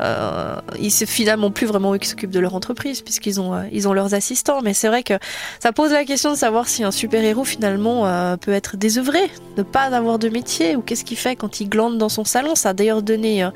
euh, 0.00 0.56
ils 0.80 0.90
finalement 1.06 1.50
plus 1.50 1.66
vraiment 1.66 1.94
eux 1.94 1.98
qui 1.98 2.08
s'occupent 2.08 2.30
de 2.30 2.40
leur 2.40 2.54
entreprise 2.54 3.02
puisqu'ils 3.02 3.40
ont 3.40 3.52
ils 3.70 3.86
ont 3.88 3.92
leurs 3.92 4.14
assistants. 4.14 4.60
Mais 4.62 4.72
c'est 4.74 4.88
vrai 4.88 5.02
que 5.02 5.14
ça 5.60 5.72
pose 5.72 5.92
la 5.92 6.04
question 6.04 6.30
de 6.32 6.36
savoir 6.36 6.68
si 6.68 6.84
un 6.84 6.90
super-héros 6.90 7.44
finalement 7.44 8.06
euh, 8.06 8.36
peut 8.36 8.52
être 8.52 8.76
désœuvré, 8.76 9.20
ne 9.56 9.62
pas 9.62 9.82
avoir 9.94 10.18
de 10.18 10.28
métier 10.28 10.74
ou 10.76 10.80
qu'est-ce 10.80 11.04
qu'il 11.04 11.16
fait 11.18 11.36
quand 11.36 11.60
il 11.60 11.68
glande 11.68 11.98
dans 11.98 12.08
son 12.08 12.24
salon. 12.24 12.54
Ça 12.54 12.70
a 12.70 12.72
d'ailleurs 12.72 13.02
donné 13.02 13.46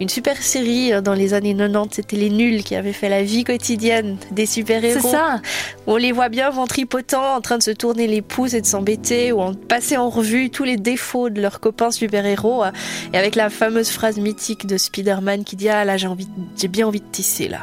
une 0.00 0.08
super 0.08 0.36
série 0.42 0.79
euh, 0.92 1.00
dans 1.00 1.14
les 1.14 1.34
années 1.34 1.54
90, 1.54 1.94
c'était 1.94 2.16
les 2.16 2.30
nuls 2.30 2.62
qui 2.64 2.74
avaient 2.74 2.92
fait 2.92 3.08
la 3.08 3.22
vie 3.22 3.44
quotidienne 3.44 4.16
des 4.30 4.46
super-héros. 4.46 5.00
C'est 5.00 5.08
ça. 5.08 5.40
On 5.86 5.96
les 5.96 6.12
voit 6.12 6.28
bien 6.28 6.50
ventripotents, 6.50 7.34
en 7.36 7.40
train 7.40 7.58
de 7.58 7.62
se 7.62 7.70
tourner 7.70 8.06
les 8.06 8.22
pouces 8.22 8.54
et 8.54 8.60
de 8.60 8.66
s'embêter, 8.66 9.32
ou 9.32 9.40
en 9.40 9.54
passer 9.54 9.96
en 9.96 10.08
revue 10.08 10.50
tous 10.50 10.64
les 10.64 10.76
défauts 10.76 11.30
de 11.30 11.40
leurs 11.40 11.60
copains 11.60 11.90
super-héros, 11.90 12.64
euh, 12.64 12.70
et 13.12 13.18
avec 13.18 13.34
la 13.36 13.50
fameuse 13.50 13.90
phrase 13.90 14.18
mythique 14.18 14.66
de 14.66 14.76
Spider-Man 14.76 15.44
qui 15.44 15.56
dit 15.56 15.68
Ah 15.68 15.84
là, 15.84 15.96
j'ai 15.96 16.06
envie, 16.08 16.28
j'ai 16.56 16.68
bien 16.68 16.86
envie 16.86 17.00
de 17.00 17.10
tisser 17.10 17.48
là. 17.48 17.62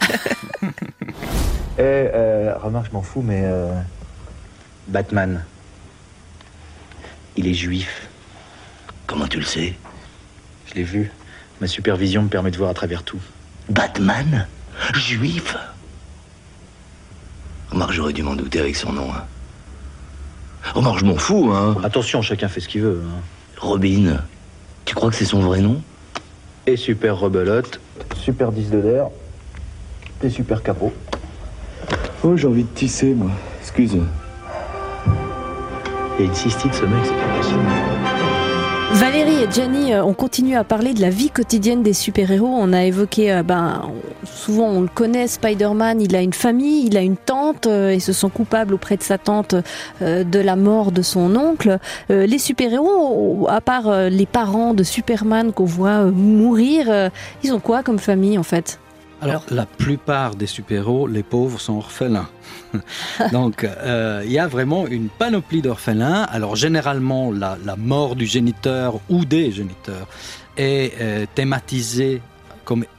Eh, 1.76 1.82
euh, 1.82 2.54
remarque, 2.62 2.86
je 2.86 2.92
m'en 2.92 3.02
fous, 3.02 3.20
mais. 3.20 3.40
euh, 3.44 3.72
Batman. 4.86 5.42
Il 7.36 7.48
est 7.48 7.54
juif. 7.54 8.08
Comment 9.08 9.26
tu 9.26 9.38
le 9.38 9.44
sais? 9.44 9.74
Je 10.68 10.74
l'ai 10.74 10.84
vu. 10.84 11.10
Ma 11.64 11.68
supervision 11.68 12.20
me 12.24 12.28
permet 12.28 12.50
de 12.50 12.58
voir 12.58 12.68
à 12.68 12.74
travers 12.74 13.02
tout. 13.04 13.20
Batman 13.70 14.46
Juif 14.92 15.56
Remarque, 17.70 17.92
j'aurais 17.92 18.12
dû 18.12 18.22
m'en 18.22 18.34
douter 18.34 18.60
avec 18.60 18.76
son 18.76 18.92
nom. 18.92 19.10
Hein. 19.10 19.24
Remarque, 20.74 20.98
je 20.98 21.06
m'en 21.06 21.16
fous, 21.16 21.50
hein. 21.54 21.74
Attention, 21.82 22.20
chacun 22.20 22.48
fait 22.48 22.60
ce 22.60 22.68
qu'il 22.68 22.82
veut. 22.82 23.02
hein. 23.02 23.20
Robin, 23.56 24.18
tu 24.84 24.94
crois 24.94 25.08
que 25.08 25.16
c'est 25.16 25.24
son 25.24 25.40
vrai 25.40 25.62
nom? 25.62 25.80
Et 26.66 26.76
super 26.76 27.16
rebelote, 27.16 27.80
super 28.14 28.52
10 28.52 28.68
de 28.70 28.78
l'air, 28.80 29.06
et 30.22 30.28
super 30.28 30.62
capot. 30.62 30.92
Oh, 32.24 32.36
j'ai 32.36 32.46
envie 32.46 32.64
de 32.64 32.74
tisser, 32.74 33.14
moi. 33.14 33.30
Excuse. 33.62 33.96
Il 36.18 36.20
y 36.20 36.24
a 36.24 36.26
une 36.26 36.34
cystite, 36.34 36.74
ce 36.74 36.84
mec, 36.84 37.00
c'est 37.06 37.14
pas 37.14 37.38
possible. 37.38 37.93
Valérie 38.94 39.42
et 39.42 39.50
Gianni, 39.50 39.92
euh, 39.92 40.04
on 40.04 40.14
continue 40.14 40.56
à 40.56 40.62
parler 40.62 40.94
de 40.94 41.00
la 41.00 41.10
vie 41.10 41.28
quotidienne 41.28 41.82
des 41.82 41.92
super-héros. 41.92 42.46
On 42.48 42.72
a 42.72 42.84
évoqué, 42.84 43.32
euh, 43.32 43.42
ben, 43.42 43.90
souvent 44.24 44.68
on 44.68 44.82
le 44.82 44.88
connaît, 44.88 45.26
Spider-Man, 45.26 46.00
il 46.00 46.14
a 46.14 46.22
une 46.22 46.32
famille, 46.32 46.86
il 46.86 46.96
a 46.96 47.00
une 47.00 47.16
tante, 47.16 47.66
euh, 47.66 47.90
et 47.90 47.98
se 47.98 48.12
sent 48.12 48.28
coupable 48.32 48.72
auprès 48.72 48.96
de 48.96 49.02
sa 49.02 49.18
tante 49.18 49.56
de 50.00 50.38
la 50.38 50.54
mort 50.54 50.92
de 50.92 51.02
son 51.02 51.34
oncle. 51.34 51.78
Les 52.08 52.38
super-héros, 52.38 53.46
à 53.50 53.60
part 53.60 54.08
les 54.10 54.26
parents 54.26 54.74
de 54.74 54.84
Superman 54.84 55.52
qu'on 55.52 55.64
voit 55.64 56.04
mourir, 56.04 57.10
ils 57.42 57.52
ont 57.52 57.60
quoi 57.60 57.82
comme 57.82 57.98
famille 57.98 58.38
en 58.38 58.42
fait? 58.42 58.78
Alors, 59.24 59.46
la 59.50 59.64
plupart 59.64 60.34
des 60.34 60.46
super-héros, 60.46 61.06
les 61.06 61.22
pauvres, 61.22 61.58
sont 61.58 61.78
orphelins. 61.78 62.28
Donc, 63.32 63.64
euh, 63.64 64.22
il 64.24 64.30
y 64.30 64.38
a 64.38 64.46
vraiment 64.46 64.86
une 64.86 65.08
panoplie 65.08 65.62
d'orphelins. 65.62 66.24
Alors, 66.24 66.56
généralement, 66.56 67.32
la, 67.32 67.56
la, 67.64 67.76
mort 67.76 68.16
du 68.16 68.26
géniteur 68.26 69.00
ou 69.08 69.24
des 69.24 69.50
géniteurs 69.50 70.06
est 70.58 70.92
euh, 71.00 71.24
thématisée 71.34 72.20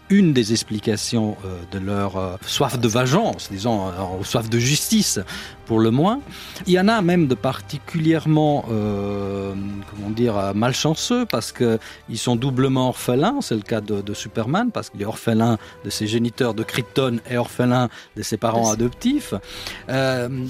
une 0.09 0.33
des 0.33 0.51
explications 0.51 1.35
euh, 1.45 1.59
de 1.71 1.79
leur 1.79 2.17
euh, 2.17 2.35
soif 2.45 2.79
de 2.79 2.87
vengeance, 2.87 3.49
disons, 3.51 3.87
euh, 3.87 4.23
soif 4.23 4.49
de 4.49 4.59
justice, 4.59 5.19
pour 5.65 5.79
le 5.79 5.89
moins. 5.89 6.21
Il 6.67 6.73
y 6.73 6.79
en 6.79 6.87
a 6.87 7.01
même 7.01 7.27
de 7.27 7.33
particulièrement, 7.33 8.65
euh, 8.69 9.53
comment 9.89 10.11
dire, 10.11 10.53
malchanceux, 10.53 11.25
parce 11.25 11.51
qu'ils 11.51 12.17
sont 12.17 12.35
doublement 12.35 12.89
orphelins, 12.89 13.39
c'est 13.41 13.55
le 13.55 13.61
cas 13.61 13.81
de, 13.81 14.01
de, 14.01 14.13
Superman, 14.13 14.69
parce 14.71 14.91
qu'il 14.91 15.01
est 15.01 15.05
orphelin 15.05 15.57
de 15.83 15.89
ses 15.89 16.05
géniteurs 16.05 16.53
de 16.53 16.61
Krypton 16.61 17.17
et 17.29 17.37
orphelin 17.37 17.89
de 18.15 18.21
ses 18.21 18.37
parents 18.37 18.71
adoptifs. 18.71 19.33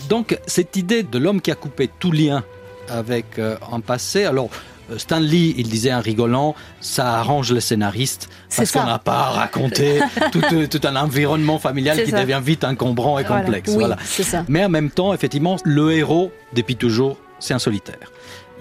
Donc, 0.09 0.37
cette 0.47 0.75
idée 0.75 1.03
de 1.03 1.17
l'homme 1.17 1.41
qui 1.41 1.51
a 1.51 1.55
coupé 1.55 1.89
tout 1.99 2.11
lien 2.11 2.43
avec 2.89 3.39
un 3.39 3.79
passé, 3.79 4.25
alors 4.25 4.49
euh, 4.91 4.97
Stan 4.97 5.19
Lee, 5.19 5.55
il 5.57 5.69
disait 5.69 5.93
en 5.93 6.01
rigolant, 6.01 6.55
ça 6.81 7.13
arrange 7.19 7.51
les 7.51 7.61
scénaristes 7.61 8.29
parce 8.55 8.71
qu'on 8.71 8.85
n'a 8.85 8.99
pas 8.99 9.19
à 9.19 9.29
raconter 9.31 9.99
tout, 10.31 10.41
tout, 10.69 10.87
un 10.87 10.95
environnement 10.95 11.59
familial 11.59 12.03
qui 12.03 12.11
ça. 12.11 12.21
devient 12.21 12.41
vite 12.43 12.63
encombrant 12.63 13.19
et 13.19 13.23
voilà. 13.23 13.41
complexe. 13.43 13.69
Oui, 13.71 13.79
voilà. 13.79 13.97
Ça. 14.03 14.45
Mais 14.47 14.63
en 14.63 14.69
même 14.69 14.91
temps, 14.91 15.13
effectivement, 15.13 15.57
le 15.63 15.91
héros, 15.91 16.31
depuis 16.53 16.75
toujours, 16.75 17.17
c'est 17.39 17.53
un 17.53 17.59
solitaire. 17.59 18.11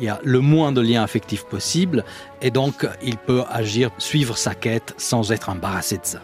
Il 0.00 0.04
y 0.06 0.08
a 0.08 0.18
le 0.24 0.40
moins 0.40 0.72
de 0.72 0.80
liens 0.80 1.04
affectifs 1.04 1.44
possible 1.44 2.04
et 2.42 2.50
donc 2.50 2.86
il 3.02 3.16
peut 3.16 3.44
agir, 3.48 3.90
suivre 3.98 4.36
sa 4.36 4.54
quête 4.54 4.92
sans 4.96 5.30
être 5.30 5.50
embarrassé 5.50 5.96
de 5.98 6.04
ça. 6.04 6.20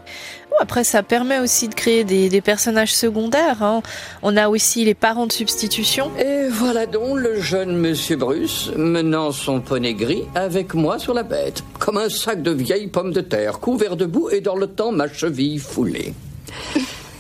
Après, 0.60 0.84
ça 0.84 1.02
permet 1.02 1.38
aussi 1.38 1.68
de 1.68 1.74
créer 1.74 2.04
des, 2.04 2.40
personnages 2.42 2.94
secondaires. 2.94 3.62
Hein. 3.62 3.80
On 4.22 4.36
a 4.36 4.50
aussi 4.50 4.84
les 4.84 4.92
parents 4.92 5.26
de 5.26 5.32
substitution. 5.32 6.10
Et 6.18 6.48
voilà 6.50 6.84
donc 6.84 7.16
le 7.16 7.40
jeune 7.40 7.76
monsieur 7.76 8.16
Bruce 8.16 8.70
menant 8.76 9.32
son 9.32 9.62
poney 9.62 9.94
gris 9.94 10.24
avec 10.34 10.74
moi 10.74 10.98
sur 10.98 11.14
la 11.14 11.22
bête, 11.22 11.64
comme 11.78 11.96
un 11.96 12.10
sac 12.10 12.42
de 12.42 12.50
vieilles 12.50 12.88
pommes 12.88 13.12
de 13.12 13.22
terre, 13.22 13.58
couvert 13.58 13.96
de 13.96 14.04
boue 14.04 14.28
et 14.28 14.42
dans 14.42 14.56
le 14.56 14.66
temps 14.66 14.92
ma 14.92 15.10
cheville 15.10 15.58
foulée. 15.58 16.12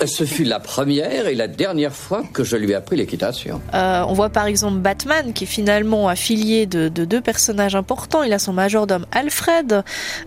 Ce 0.06 0.24
fut 0.24 0.44
la 0.44 0.60
première 0.60 1.28
et 1.28 1.34
la 1.34 1.46
dernière 1.46 1.94
fois 1.94 2.22
que 2.32 2.42
je 2.42 2.56
lui 2.56 2.70
ai 2.70 2.74
appris 2.74 2.96
l'équitation. 2.96 3.60
Euh, 3.74 4.02
on 4.08 4.14
voit 4.14 4.30
par 4.30 4.46
exemple 4.46 4.78
Batman 4.78 5.34
qui 5.34 5.44
est 5.44 5.46
finalement 5.46 6.08
affilié 6.08 6.64
de, 6.64 6.88
de, 6.88 7.04
deux 7.04 7.20
personnages 7.20 7.76
importants. 7.76 8.22
Il 8.22 8.32
a 8.32 8.38
son 8.38 8.54
majordome 8.54 9.04
Alfred. 9.12 9.82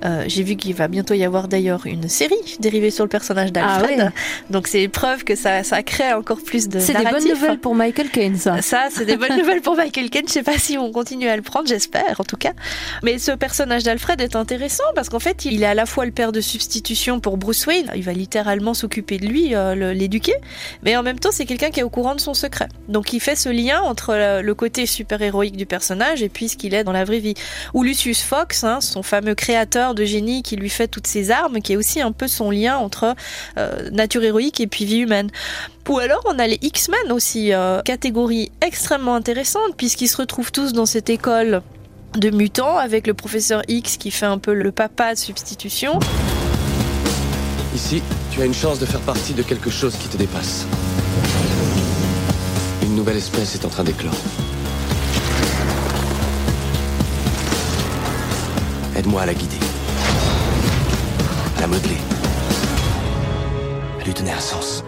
Euh, 0.05 0.25
J'ai 0.27 0.43
vu 0.43 0.57
qu'il 0.57 0.75
va 0.75 0.87
bientôt 0.87 1.15
y 1.15 1.23
avoir 1.23 1.47
d'ailleurs 1.47 1.85
une 1.85 2.07
série 2.07 2.35
dérivée 2.59 2.91
sur 2.91 3.03
le 3.03 3.09
personnage 3.09 3.51
d'Alfred. 3.51 3.99
Ah 3.99 4.11
oui. 4.13 4.43
Donc 4.51 4.67
c'est 4.67 4.87
preuve 4.89 5.23
que 5.23 5.35
ça, 5.35 5.63
ça 5.63 5.81
crée 5.81 6.13
encore 6.13 6.41
plus 6.45 6.69
de 6.69 6.79
C'est 6.79 6.93
des 6.93 7.05
bonnes 7.05 7.27
nouvelles 7.27 7.59
pour 7.59 7.73
Michael 7.73 8.09
Caine 8.09 8.37
ça. 8.37 8.61
Ça 8.61 8.89
c'est 8.91 9.05
des 9.05 9.17
bonnes 9.17 9.37
nouvelles 9.39 9.61
pour 9.61 9.75
Michael 9.75 10.11
Caine. 10.11 10.25
Je 10.27 10.33
sais 10.33 10.43
pas 10.43 10.59
si 10.59 10.77
on 10.77 10.91
continue 10.91 11.29
à 11.29 11.35
le 11.35 11.41
prendre, 11.41 11.67
j'espère 11.67 12.19
en 12.19 12.23
tout 12.23 12.37
cas. 12.37 12.53
Mais 13.01 13.17
ce 13.17 13.31
personnage 13.31 13.83
d'Alfred 13.83 14.21
est 14.21 14.35
intéressant 14.35 14.83
parce 14.93 15.09
qu'en 15.09 15.19
fait 15.19 15.45
il 15.45 15.63
est 15.63 15.67
à 15.67 15.73
la 15.73 15.87
fois 15.87 16.05
le 16.05 16.11
père 16.11 16.31
de 16.31 16.41
substitution 16.41 17.19
pour 17.19 17.37
Bruce 17.37 17.65
Wayne. 17.65 17.89
Il 17.95 18.03
va 18.03 18.13
littéralement 18.13 18.75
s'occuper 18.75 19.17
de 19.17 19.25
lui. 19.25 19.55
Euh, 19.55 19.62
l'éduquer, 19.75 20.35
mais 20.83 20.95
en 20.97 21.03
même 21.03 21.19
temps 21.19 21.31
c'est 21.31 21.45
quelqu'un 21.45 21.69
qui 21.69 21.79
est 21.79 21.83
au 21.83 21.89
courant 21.89 22.15
de 22.15 22.21
son 22.21 22.33
secret. 22.33 22.69
Donc 22.89 23.13
il 23.13 23.19
fait 23.19 23.35
ce 23.35 23.49
lien 23.49 23.81
entre 23.81 24.41
le 24.41 24.55
côté 24.55 24.85
super 24.85 25.21
héroïque 25.21 25.57
du 25.57 25.65
personnage 25.65 26.23
et 26.23 26.29
puis 26.29 26.49
ce 26.49 26.57
qu'il 26.57 26.73
est 26.73 26.83
dans 26.83 26.91
la 26.91 27.05
vraie 27.05 27.19
vie. 27.19 27.33
Ou 27.73 27.83
Lucius 27.83 28.21
Fox, 28.21 28.63
hein, 28.63 28.81
son 28.81 29.03
fameux 29.03 29.35
créateur 29.35 29.95
de 29.95 30.05
génie 30.05 30.43
qui 30.43 30.55
lui 30.55 30.69
fait 30.69 30.87
toutes 30.87 31.07
ses 31.07 31.31
armes, 31.31 31.61
qui 31.61 31.73
est 31.73 31.75
aussi 31.77 32.01
un 32.01 32.11
peu 32.11 32.27
son 32.27 32.51
lien 32.51 32.77
entre 32.77 33.15
euh, 33.57 33.89
nature 33.91 34.23
héroïque 34.23 34.59
et 34.59 34.67
puis 34.67 34.85
vie 34.85 34.99
humaine. 34.99 35.29
Ou 35.89 35.99
alors 35.99 36.21
on 36.25 36.39
a 36.39 36.47
les 36.47 36.59
X-Men 36.61 37.11
aussi, 37.11 37.53
euh, 37.53 37.81
catégorie 37.81 38.51
extrêmement 38.61 39.15
intéressante 39.15 39.75
puisqu'ils 39.77 40.07
se 40.07 40.17
retrouvent 40.17 40.51
tous 40.51 40.73
dans 40.73 40.85
cette 40.85 41.09
école 41.09 41.61
de 42.17 42.29
mutants 42.29 42.77
avec 42.77 43.07
le 43.07 43.13
professeur 43.13 43.63
X 43.67 43.97
qui 43.97 44.11
fait 44.11 44.25
un 44.25 44.37
peu 44.37 44.53
le 44.53 44.71
papa 44.71 45.13
de 45.13 45.19
substitution. 45.19 45.99
Ici, 47.75 48.03
tu 48.31 48.41
as 48.41 48.45
une 48.45 48.53
chance 48.53 48.79
de 48.79 48.85
faire 48.85 48.99
partie 49.01 49.33
de 49.33 49.41
quelque 49.41 49.69
chose 49.69 49.95
qui 49.95 50.07
te 50.07 50.17
dépasse. 50.17 50.67
Une 52.83 52.95
nouvelle 52.95 53.17
espèce 53.17 53.55
est 53.55 53.65
en 53.65 53.69
train 53.69 53.83
d'éclore. 53.83 54.13
Aide-moi 58.95 59.21
à 59.23 59.25
la 59.25 59.33
guider. 59.33 59.57
À 61.57 61.61
la 61.61 61.67
modeler. 61.67 61.97
À 63.99 64.03
lui 64.03 64.13
donner 64.13 64.31
un 64.31 64.39
sens. 64.39 64.83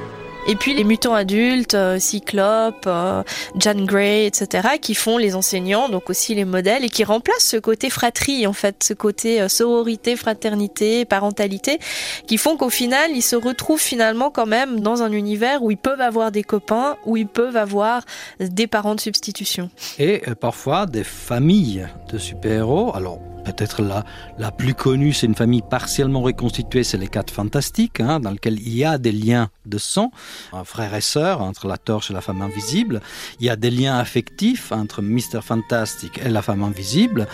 Et 0.48 0.56
puis 0.56 0.75
les 0.75 0.84
mutants 0.84 1.16
adultes, 1.16 1.74
euh, 1.74 1.98
Cyclope, 1.98 2.86
euh, 2.86 3.24
Jan 3.58 3.84
Grey, 3.84 4.28
etc., 4.28 4.68
qui 4.80 4.94
font 4.94 5.18
les 5.18 5.34
enseignants, 5.34 5.90
donc 5.90 6.10
aussi 6.12 6.36
les 6.36 6.46
modèles, 6.46 6.86
et 6.86 6.90
qui 6.90 7.04
remplacent 7.04 7.46
ce 7.46 7.58
côté 7.58 7.90
fratrie, 7.90 8.46
en 8.46 8.54
fait, 8.54 8.84
ce 8.84 8.94
côté 8.94 9.42
euh, 9.42 9.48
sororité, 9.48 10.16
fraternité, 10.16 11.04
parentalité, 11.04 11.80
qui 12.28 12.38
font 12.38 12.58
qu'au 12.58 12.70
final, 12.70 13.10
ils 13.12 13.24
se 13.24 13.36
retrouvent 13.36 13.82
finalement 13.82 14.30
quand 14.30 14.46
même 14.46 14.82
dans 14.82 15.02
un 15.02 15.12
univers 15.12 15.64
où 15.64 15.72
ils 15.72 15.78
peuvent 15.78 16.02
avoir 16.02 16.32
des 16.32 16.44
copains, 16.44 16.98
où 17.06 17.18
ils 17.18 17.28
peuvent 17.28 17.58
avoir 17.58 18.04
des 18.40 18.68
parents 18.68 18.94
de 18.94 19.00
substitution. 19.00 19.72
Et 19.98 20.22
parfois 20.40 20.86
des 20.86 21.04
familles 21.04 21.88
de 22.12 22.20
super-héros. 22.20 22.96
Alors, 22.96 23.20
peut-être 23.46 23.82
la, 23.82 24.04
la 24.38 24.52
plus 24.52 24.74
connue, 24.74 25.14
c'est 25.14 25.28
une 25.28 25.36
famille 25.36 25.62
partiellement 25.62 26.22
reconstituée, 26.22 26.84
c'est 26.84 26.98
les 26.98 27.08
quatre 27.08 27.32
fantastiques, 27.32 28.00
hein, 28.00 28.20
dans 28.20 28.32
lequel 28.32 28.60
il 28.60 28.75
y 28.75 28.84
a 28.84 28.98
des 28.98 29.12
liens 29.12 29.50
de 29.66 29.78
sang, 29.78 30.12
un 30.52 30.64
frère 30.64 30.94
et 30.96 31.02
sœur 31.02 31.42
entre 31.42 31.68
la 31.68 31.78
torche 31.78 32.12
et 32.12 32.14
la 32.14 32.22
femme 32.22 32.42
invisible. 32.42 33.02
Il 33.40 33.46
y 33.46 33.50
a 33.50 33.56
des 33.56 33.72
liens 33.72 33.98
affectifs 33.98 34.72
entre 34.72 35.02
Mr. 35.02 35.42
Fantastic 35.42 36.20
et 36.24 36.30
la 36.30 36.42
femme 36.42 36.64
invisible. 36.64 37.28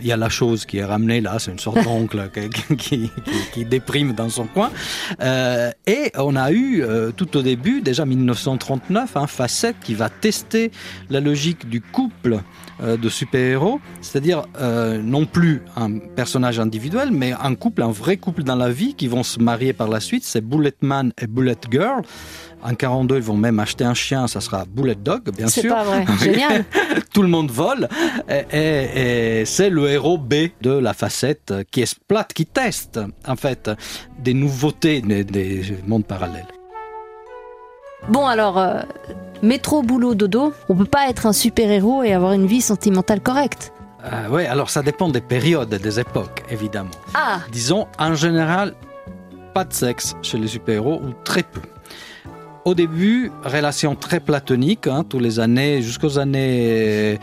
Il 0.00 0.06
y 0.06 0.12
a 0.12 0.16
la 0.16 0.28
chose 0.28 0.66
qui 0.66 0.78
est 0.78 0.84
ramenée 0.84 1.20
là, 1.20 1.38
c'est 1.38 1.50
une 1.50 1.58
sorte 1.58 1.82
d'oncle 1.84 2.30
qui, 2.32 2.76
qui, 2.76 2.76
qui, 2.76 3.10
qui, 3.52 3.64
déprime 3.64 4.12
dans 4.12 4.28
son 4.28 4.46
coin. 4.46 4.70
Euh, 5.20 5.70
et 5.86 6.12
on 6.16 6.36
a 6.36 6.50
eu 6.52 6.82
euh, 6.82 7.10
tout 7.10 7.36
au 7.36 7.42
début, 7.42 7.80
déjà 7.80 8.04
1939, 8.06 9.16
un 9.16 9.26
facette 9.26 9.76
qui 9.82 9.94
va 9.94 10.08
tester 10.08 10.70
la 11.10 11.20
logique 11.20 11.68
du 11.68 11.80
couple 11.80 12.34
euh, 12.34 12.40
de 12.80 13.08
super-héros, 13.08 13.80
c'est-à-dire 14.00 14.44
euh, 14.60 15.00
non 15.02 15.24
plus 15.24 15.62
un 15.76 15.98
personnage 15.98 16.60
individuel, 16.60 17.10
mais 17.10 17.32
un 17.32 17.54
couple, 17.54 17.82
un 17.82 17.90
vrai 17.90 18.16
couple 18.16 18.42
dans 18.42 18.56
la 18.56 18.70
vie 18.70 18.94
qui 18.94 19.08
vont 19.08 19.22
se 19.22 19.40
marier 19.40 19.72
par 19.72 19.88
la 19.88 20.00
suite, 20.00 20.24
c'est 20.24 20.40
Bulletman 20.40 21.12
et 21.20 21.26
Bullet 21.26 21.56
Girl. 21.70 22.02
En 22.62 22.74
42, 22.74 23.16
ils 23.16 23.22
vont 23.22 23.36
même 23.36 23.60
acheter 23.60 23.84
un 23.84 23.94
chien, 23.94 24.26
ça 24.26 24.40
sera 24.40 24.64
Bullet 24.64 24.96
Dog, 24.96 25.30
bien 25.36 25.48
sûr. 25.48 25.62
C'est 25.62 25.68
pas 25.68 25.84
vrai, 25.84 26.04
génial. 26.20 26.64
Tout 27.12 27.22
le 27.22 27.28
monde 27.28 27.50
vole. 27.50 27.88
Et, 28.28 28.44
et, 28.50 29.40
et 29.40 29.44
c'est 29.44 29.70
le 29.70 29.88
héros 29.88 30.18
B 30.18 30.34
de 30.62 30.70
la 30.70 30.92
facette 30.94 31.54
qui 31.70 31.82
exploite, 31.82 32.32
qui 32.32 32.46
teste, 32.46 32.98
en 33.26 33.36
fait, 33.36 33.70
des 34.18 34.34
nouveautés 34.34 35.00
des, 35.00 35.24
des 35.24 35.62
mondes 35.86 36.06
parallèles. 36.06 36.46
Bon 38.08 38.24
alors, 38.26 38.58
euh, 38.58 38.82
métro, 39.42 39.82
boulot, 39.82 40.14
dodo, 40.14 40.52
on 40.68 40.76
peut 40.76 40.84
pas 40.84 41.08
être 41.08 41.26
un 41.26 41.32
super-héros 41.32 42.04
et 42.04 42.12
avoir 42.12 42.34
une 42.34 42.46
vie 42.46 42.60
sentimentale 42.60 43.20
correcte. 43.20 43.72
Euh, 44.04 44.28
oui, 44.30 44.46
alors 44.46 44.70
ça 44.70 44.82
dépend 44.82 45.08
des 45.08 45.20
périodes, 45.20 45.70
des 45.70 45.98
époques, 45.98 46.44
évidemment. 46.48 46.90
Ah 47.14 47.40
Disons, 47.50 47.88
en 47.98 48.14
général, 48.14 48.74
pas 49.54 49.64
de 49.64 49.72
sexe 49.72 50.14
chez 50.22 50.38
les 50.38 50.46
super-héros 50.46 51.00
ou 51.02 51.14
très 51.24 51.42
peu. 51.42 51.60
Au 52.64 52.74
début, 52.74 53.32
relation 53.44 53.96
très 53.96 54.20
platonique, 54.20 54.86
hein, 54.86 55.04
tous 55.08 55.18
les 55.18 55.40
années, 55.40 55.82
jusqu'aux 55.82 56.18
années 56.18 57.18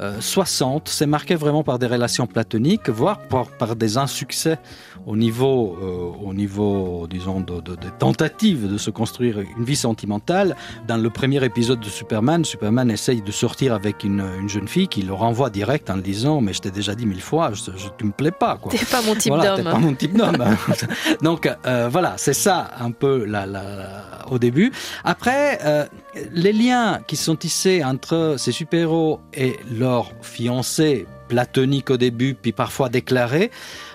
euh, 0.00 0.20
60, 0.20 0.88
c'est 0.88 1.06
marqué 1.06 1.34
vraiment 1.34 1.64
par 1.64 1.80
des 1.80 1.86
relations 1.86 2.28
platoniques, 2.28 2.88
voire 2.88 3.18
par, 3.18 3.46
par 3.46 3.74
des 3.74 3.98
insuccès 3.98 4.58
au 5.08 5.16
niveau, 5.16 5.78
euh, 5.82 6.26
au 6.28 6.34
niveau 6.34 7.06
disons, 7.08 7.40
de, 7.40 7.60
de, 7.60 7.74
de 7.76 7.88
tentatives 7.98 8.70
de 8.70 8.76
se 8.76 8.90
construire 8.90 9.38
une 9.40 9.64
vie 9.64 9.74
sentimentale. 9.74 10.54
Dans 10.86 10.98
le 10.98 11.08
premier 11.08 11.42
épisode 11.42 11.80
de 11.80 11.88
Superman, 11.88 12.44
Superman 12.44 12.90
essaye 12.90 13.22
de 13.22 13.32
sortir 13.32 13.72
avec 13.72 14.04
une, 14.04 14.22
une 14.38 14.50
jeune 14.50 14.68
fille 14.68 14.86
qui 14.86 15.00
le 15.00 15.14
renvoie 15.14 15.48
direct 15.48 15.88
en 15.88 15.96
le 15.96 16.02
disant 16.02 16.42
Mais 16.42 16.52
je 16.52 16.60
t'ai 16.60 16.70
déjà 16.70 16.94
dit 16.94 17.06
mille 17.06 17.22
fois, 17.22 17.52
je, 17.54 17.62
je, 17.74 17.88
tu 17.96 18.04
me 18.04 18.12
plais 18.12 18.30
pas. 18.30 18.58
T'es 18.68 18.84
pas 18.84 19.00
mon 19.00 19.14
type 19.14 19.32
voilà, 19.32 19.56
d'homme. 19.56 19.64
pas 19.72 19.78
mon 19.78 19.94
type 19.94 20.14
d'homme. 20.14 20.44
Donc 21.22 21.48
euh, 21.66 21.88
voilà, 21.90 22.14
c'est 22.18 22.34
ça 22.34 22.70
un 22.78 22.90
peu 22.90 23.24
la, 23.24 23.46
la, 23.46 24.26
au 24.30 24.38
début. 24.38 24.72
Après, 25.04 25.58
euh, 25.64 25.86
les 26.32 26.52
liens 26.52 27.00
qui 27.06 27.16
sont 27.16 27.36
tissés 27.36 27.82
entre 27.82 28.34
ces 28.36 28.52
super-héros 28.52 29.20
et 29.32 29.56
leur 29.72 30.12
fiancé 30.20 31.06
platonique 31.28 31.90
au 31.90 31.96
début, 31.96 32.34
puis 32.34 32.52
parfois 32.52 32.88
déclaré, 32.88 33.50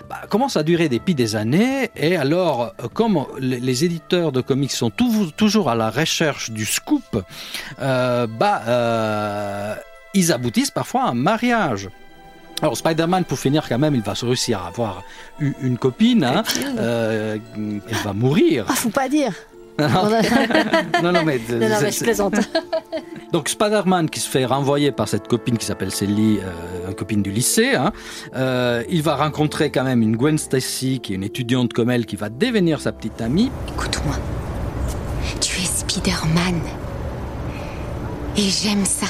bah, 0.08 0.22
commence 0.28 0.56
à 0.56 0.62
durer 0.62 0.88
depuis 0.88 1.14
des 1.14 1.36
années. 1.36 1.90
Et 1.96 2.16
alors, 2.16 2.74
comme 2.94 3.24
les, 3.38 3.84
éditeurs 3.84 4.32
de 4.32 4.40
comics 4.40 4.72
sont 4.72 4.90
toujours 4.90 5.70
à 5.70 5.74
la 5.74 5.90
recherche 5.90 6.50
du 6.50 6.64
scoop, 6.64 7.22
euh, 7.80 8.26
bah, 8.26 8.62
euh, 8.68 9.74
ils 10.14 10.32
aboutissent 10.32 10.70
parfois 10.70 11.04
à 11.04 11.08
un 11.08 11.14
mariage 11.14 11.88
Alors 12.62 12.76
Spider-Man, 12.76 13.24
pour 13.24 13.38
finir 13.38 13.68
quand 13.68 13.78
même, 13.78 13.94
il 13.94 14.02
va 14.02 14.14
réussir 14.14 14.60
à 14.60 14.68
avoir 14.68 15.02
une 15.40 15.76
copine. 15.76 16.24
Hein. 16.24 16.42
Euh, 16.78 17.36
elle 17.56 17.96
va 18.04 18.12
mourir. 18.12 18.66
Ah, 18.68 18.74
faut 18.74 18.90
pas 18.90 19.08
dire. 19.08 19.32
non, 19.78 19.88
non, 19.88 21.24
mais, 21.24 21.40
Non, 21.50 21.68
non, 21.68 21.80
mais 21.82 21.90
je 21.90 22.04
plaisante. 22.04 22.34
Donc 23.32 23.48
Spider-Man 23.48 24.08
qui 24.08 24.20
se 24.20 24.28
fait 24.28 24.44
renvoyer 24.44 24.92
par 24.92 25.08
cette 25.08 25.26
copine 25.26 25.58
qui 25.58 25.66
s'appelle 25.66 25.90
Sally, 25.90 26.38
euh, 26.38 26.88
une 26.88 26.94
copine 26.94 27.22
du 27.22 27.32
lycée, 27.32 27.74
hein, 27.74 27.92
euh, 28.36 28.84
il 28.88 29.02
va 29.02 29.16
rencontrer 29.16 29.70
quand 29.70 29.82
même 29.82 30.02
une 30.02 30.16
Gwen 30.16 30.38
Stacy 30.38 31.00
qui 31.00 31.12
est 31.12 31.16
une 31.16 31.24
étudiante 31.24 31.72
comme 31.72 31.90
elle 31.90 32.06
qui 32.06 32.14
va 32.14 32.28
devenir 32.28 32.80
sa 32.80 32.92
petite 32.92 33.20
amie. 33.20 33.50
Écoute-moi. 33.74 34.14
Tu 35.40 35.60
es 35.60 35.64
Spider-Man. 35.64 36.60
Et 38.36 38.42
j'aime 38.42 38.84
ça. 38.84 39.06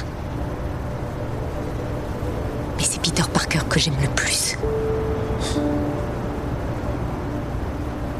Mais 2.78 2.84
c'est 2.84 3.00
Peter 3.02 3.24
Parker 3.30 3.60
que 3.68 3.78
j'aime 3.78 3.94
le 4.00 4.08
plus. 4.08 4.56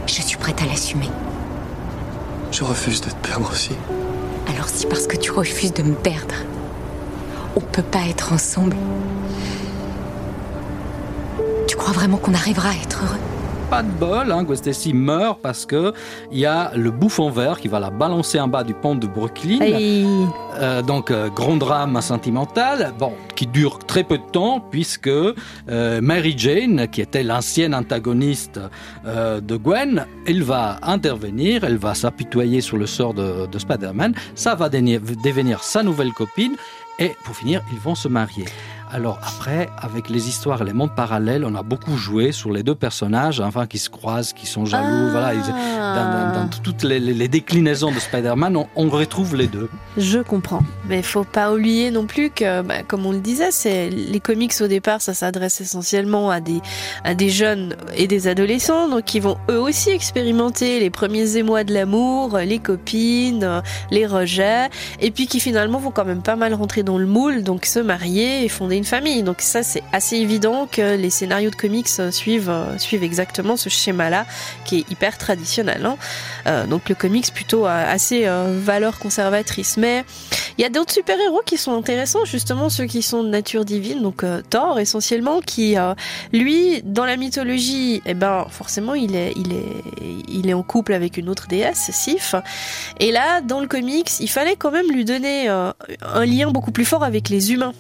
Je 0.07 0.23
suis 0.23 0.37
prête 0.37 0.61
à 0.61 0.67
l'assumer. 0.67 1.09
Je 2.55 2.63
refuse 2.63 3.01
de 3.01 3.11
te 3.11 3.17
perdre 3.17 3.51
aussi. 3.51 3.73
Alors 4.47 4.69
si 4.69 4.87
parce 4.87 5.09
que 5.09 5.17
tu 5.17 5.33
refuses 5.33 5.73
de 5.73 5.83
me 5.83 5.97
perdre, 5.97 6.37
on 7.57 7.61
peut 7.61 7.83
pas 7.83 8.07
être 8.09 8.33
ensemble. 8.33 8.77
Tu 11.67 11.75
crois 11.75 11.93
vraiment 11.93 12.17
qu'on 12.17 12.33
arrivera 12.33 12.69
à 12.69 12.75
être 12.75 13.03
heureux? 13.03 13.34
Pas 13.75 13.83
de 13.83 13.91
bol, 13.99 14.31
hein, 14.31 14.45
Gwen 14.45 14.57
Stacy 14.57 14.93
meurt 14.93 15.41
parce 15.43 15.67
que 15.67 15.93
il 16.31 16.39
y 16.39 16.47
a 16.47 16.71
le 16.77 16.93
bouffon 16.93 17.29
vert 17.29 17.59
qui 17.59 17.67
va 17.67 17.81
la 17.81 17.91
balancer 17.91 18.39
en 18.39 18.47
bas 18.47 18.63
du 18.63 18.73
pont 18.73 18.95
de 18.95 19.09
Brooklyn. 19.09 19.59
Euh, 20.61 20.81
donc 20.81 21.11
euh, 21.11 21.29
grand 21.29 21.57
drame 21.57 22.01
sentimental, 22.01 22.95
bon, 23.01 23.15
qui 23.35 23.49
dure 23.49 23.81
très 23.81 24.05
peu 24.05 24.19
de 24.19 24.31
temps 24.31 24.61
puisque 24.61 25.09
euh, 25.09 25.35
Mary 26.01 26.35
Jane, 26.37 26.87
qui 26.87 27.01
était 27.01 27.25
l'ancienne 27.25 27.75
antagoniste 27.75 28.61
de 29.05 29.57
Gwen, 29.57 30.07
elle 30.25 30.45
va 30.45 30.79
intervenir, 30.83 31.65
elle 31.65 31.79
va 31.79 31.95
s'apitoyer 31.95 32.61
sur 32.61 32.77
le 32.77 32.87
sort 32.87 33.13
de, 33.13 33.47
de 33.47 33.59
Spider-Man, 33.59 34.15
ça 34.37 34.55
va 34.55 34.69
devenir, 34.69 35.01
devenir 35.25 35.65
sa 35.65 35.83
nouvelle 35.83 36.13
copine 36.13 36.55
et 37.01 37.11
pour 37.25 37.35
finir, 37.35 37.61
ils 37.73 37.81
vont 37.81 37.97
se 37.97 38.07
marier. 38.07 38.45
Alors 38.95 39.19
après, 39.27 39.69
avec 39.77 40.09
les 40.09 40.29
histoires 40.29 40.63
et 40.63 40.65
les 40.65 40.73
mondes 40.73 40.95
parallèles, 40.95 41.45
on 41.45 41.57
a 41.57 41.65
beaucoup 41.65 41.97
joué 41.97 42.31
sur 42.31 42.53
les 42.53 42.63
deux 42.63 42.77
personnages, 42.77 43.41
enfin 43.41 43.67
qui 43.67 43.79
se 43.79 43.91
croisent, 43.91 44.33
qui 44.33 44.47
sont 44.47 44.65
jaloux, 44.67 45.11
voilà, 45.11 45.35
ils- 45.35 45.41
dans, 45.41 46.33
dans- 46.33 46.41
dans 46.43 46.49
toutes 46.63 46.85
les, 46.85 47.27
déclinaisons 47.29 47.91
de 47.91 47.99
Spider-Man, 47.99 48.57
on, 48.57 48.69
on 48.77 48.89
retrouve 48.89 49.35
les 49.35 49.49
deux. 49.49 49.69
Je 49.97 50.21
comprends. 50.21 50.63
Mais 50.89 51.03
faut 51.03 51.25
pas 51.25 51.53
oublier 51.53 51.91
non 51.91 52.07
plus 52.07 52.31
que, 52.31 52.63
bah, 52.63 52.85
comme 52.87 53.05
on 53.05 53.11
le 53.11 53.19
disait, 53.19 53.51
c'est 53.51 53.91
les 53.91 54.21
comics 54.21 54.53
au 54.61 54.69
départ, 54.69 55.01
ça 55.03 55.13
s'adresse 55.13 55.61
essentiellement 55.61 56.31
à 56.31 56.39
des 56.41 56.61
à 57.03 57.15
des 57.15 57.31
jeunes 57.31 57.75
et 57.97 58.07
des 58.07 58.29
adolescents, 58.29 58.89
donc 58.89 59.03
qui 59.05 59.19
vont 59.19 59.39
eux 59.51 59.59
aussi 59.61 59.91
expérimenter 59.91 60.79
les 60.79 60.91
premiers 60.91 61.37
émois 61.37 61.65
de 61.65 61.75
l'amour, 61.75 62.39
les 62.39 62.61
copines, 62.61 63.61
les 63.91 64.07
rejets, 64.07 64.69
et 65.01 65.11
puis 65.11 65.27
qui 65.27 65.41
finalement 65.41 65.79
vont 65.81 65.91
quand 65.91 66.05
même 66.05 66.23
pas 66.23 66.37
mal 66.37 66.55
rentrer 66.55 66.85
dans 66.85 66.99
le 66.99 67.07
moule, 67.07 67.43
donc 67.43 67.65
se 67.67 67.81
marier 67.81 68.45
et 68.45 68.49
fonder 68.49 68.77
une 68.77 68.84
famille. 68.85 69.23
Donc 69.23 69.41
ça, 69.41 69.63
c'est 69.63 69.83
assez 69.93 70.17
évident 70.17 70.69
que 70.71 70.97
les 70.97 71.11
scénarios 71.11 71.51
de 71.51 71.57
comics 71.57 71.89
euh, 71.99 72.11
suivent 72.11 72.51
euh, 72.51 72.79
suivent 72.79 73.03
exactement 73.05 73.57
ce 73.57 73.69
schéma-là, 73.69 74.27
qui 74.65 74.79
est 74.79 74.91
hyper 74.91 75.19
traditionnel. 75.19 75.85
hein. 75.87 75.97
Euh, 76.47 76.67
donc 76.67 76.89
le 76.89 76.95
comics 76.95 77.33
plutôt 77.33 77.67
assez 77.67 78.27
euh, 78.27 78.59
valeur 78.61 78.99
conservatrice, 78.99 79.77
mais 79.77 80.05
il 80.59 80.63
y 80.63 80.65
a 80.65 80.69
d'autres 80.69 80.93
super-héros 80.93 81.43
qui 81.45 81.57
sont 81.57 81.75
intéressants, 81.77 82.25
justement 82.25 82.69
ceux 82.69 82.87
qui 82.87 83.03
sont 83.03 83.23
de 83.23 83.29
nature 83.29 83.65
divine, 83.65 84.03
donc 84.03 84.25
Thor 84.51 84.79
essentiellement, 84.79 85.41
qui 85.41 85.77
lui, 86.33 86.81
dans 86.85 87.05
la 87.05 87.17
mythologie, 87.17 88.03
eh 88.07 88.15
ben 88.15 88.47
forcément 88.51 88.95
il 88.95 89.17
est, 89.17 89.33
il 89.37 89.53
est, 89.53 90.25
il 90.29 90.49
est 90.49 90.55
en 90.55 90.63
couple 90.63 90.93
avec 90.93 91.17
une 91.17 91.29
autre 91.29 91.49
déesse, 91.49 91.91
Sif. 91.93 92.35
Et 93.01 93.11
là, 93.11 93.41
dans 93.41 93.61
le 93.61 93.67
comics, 93.67 94.11
il 94.21 94.31
fallait 94.31 94.57
quand 94.57 94.71
même 94.71 94.91
lui 94.91 95.05
donner 95.05 95.49
un 95.49 96.25
lien 96.25 96.51
beaucoup 96.51 96.71
plus 96.71 96.85
fort 96.85 97.03
avec 97.03 97.29
les 97.31 97.53
humains. 97.53 97.73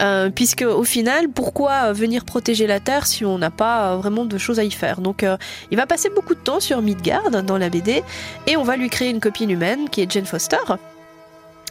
Euh, 0.00 0.30
puisque 0.30 0.62
au 0.62 0.84
final, 0.84 1.28
pourquoi 1.28 1.92
venir 1.92 2.24
protéger 2.24 2.66
la 2.66 2.80
Terre 2.80 3.06
si 3.06 3.24
on 3.24 3.38
n'a 3.38 3.50
pas 3.50 3.92
euh, 3.92 3.96
vraiment 3.96 4.24
de 4.24 4.38
choses 4.38 4.58
à 4.58 4.64
y 4.64 4.70
faire? 4.70 5.00
Donc, 5.00 5.22
euh, 5.22 5.36
il 5.70 5.76
va 5.76 5.86
passer 5.86 6.10
beaucoup 6.10 6.34
de 6.34 6.40
temps 6.40 6.60
sur 6.60 6.82
Midgard 6.82 7.30
dans 7.30 7.58
la 7.58 7.70
BD, 7.70 8.02
et 8.46 8.56
on 8.56 8.62
va 8.62 8.76
lui 8.76 8.88
créer 8.88 9.10
une 9.10 9.20
copine 9.20 9.50
humaine 9.50 9.88
qui 9.88 10.02
est 10.02 10.10
Jane 10.10 10.26
Foster. 10.26 10.56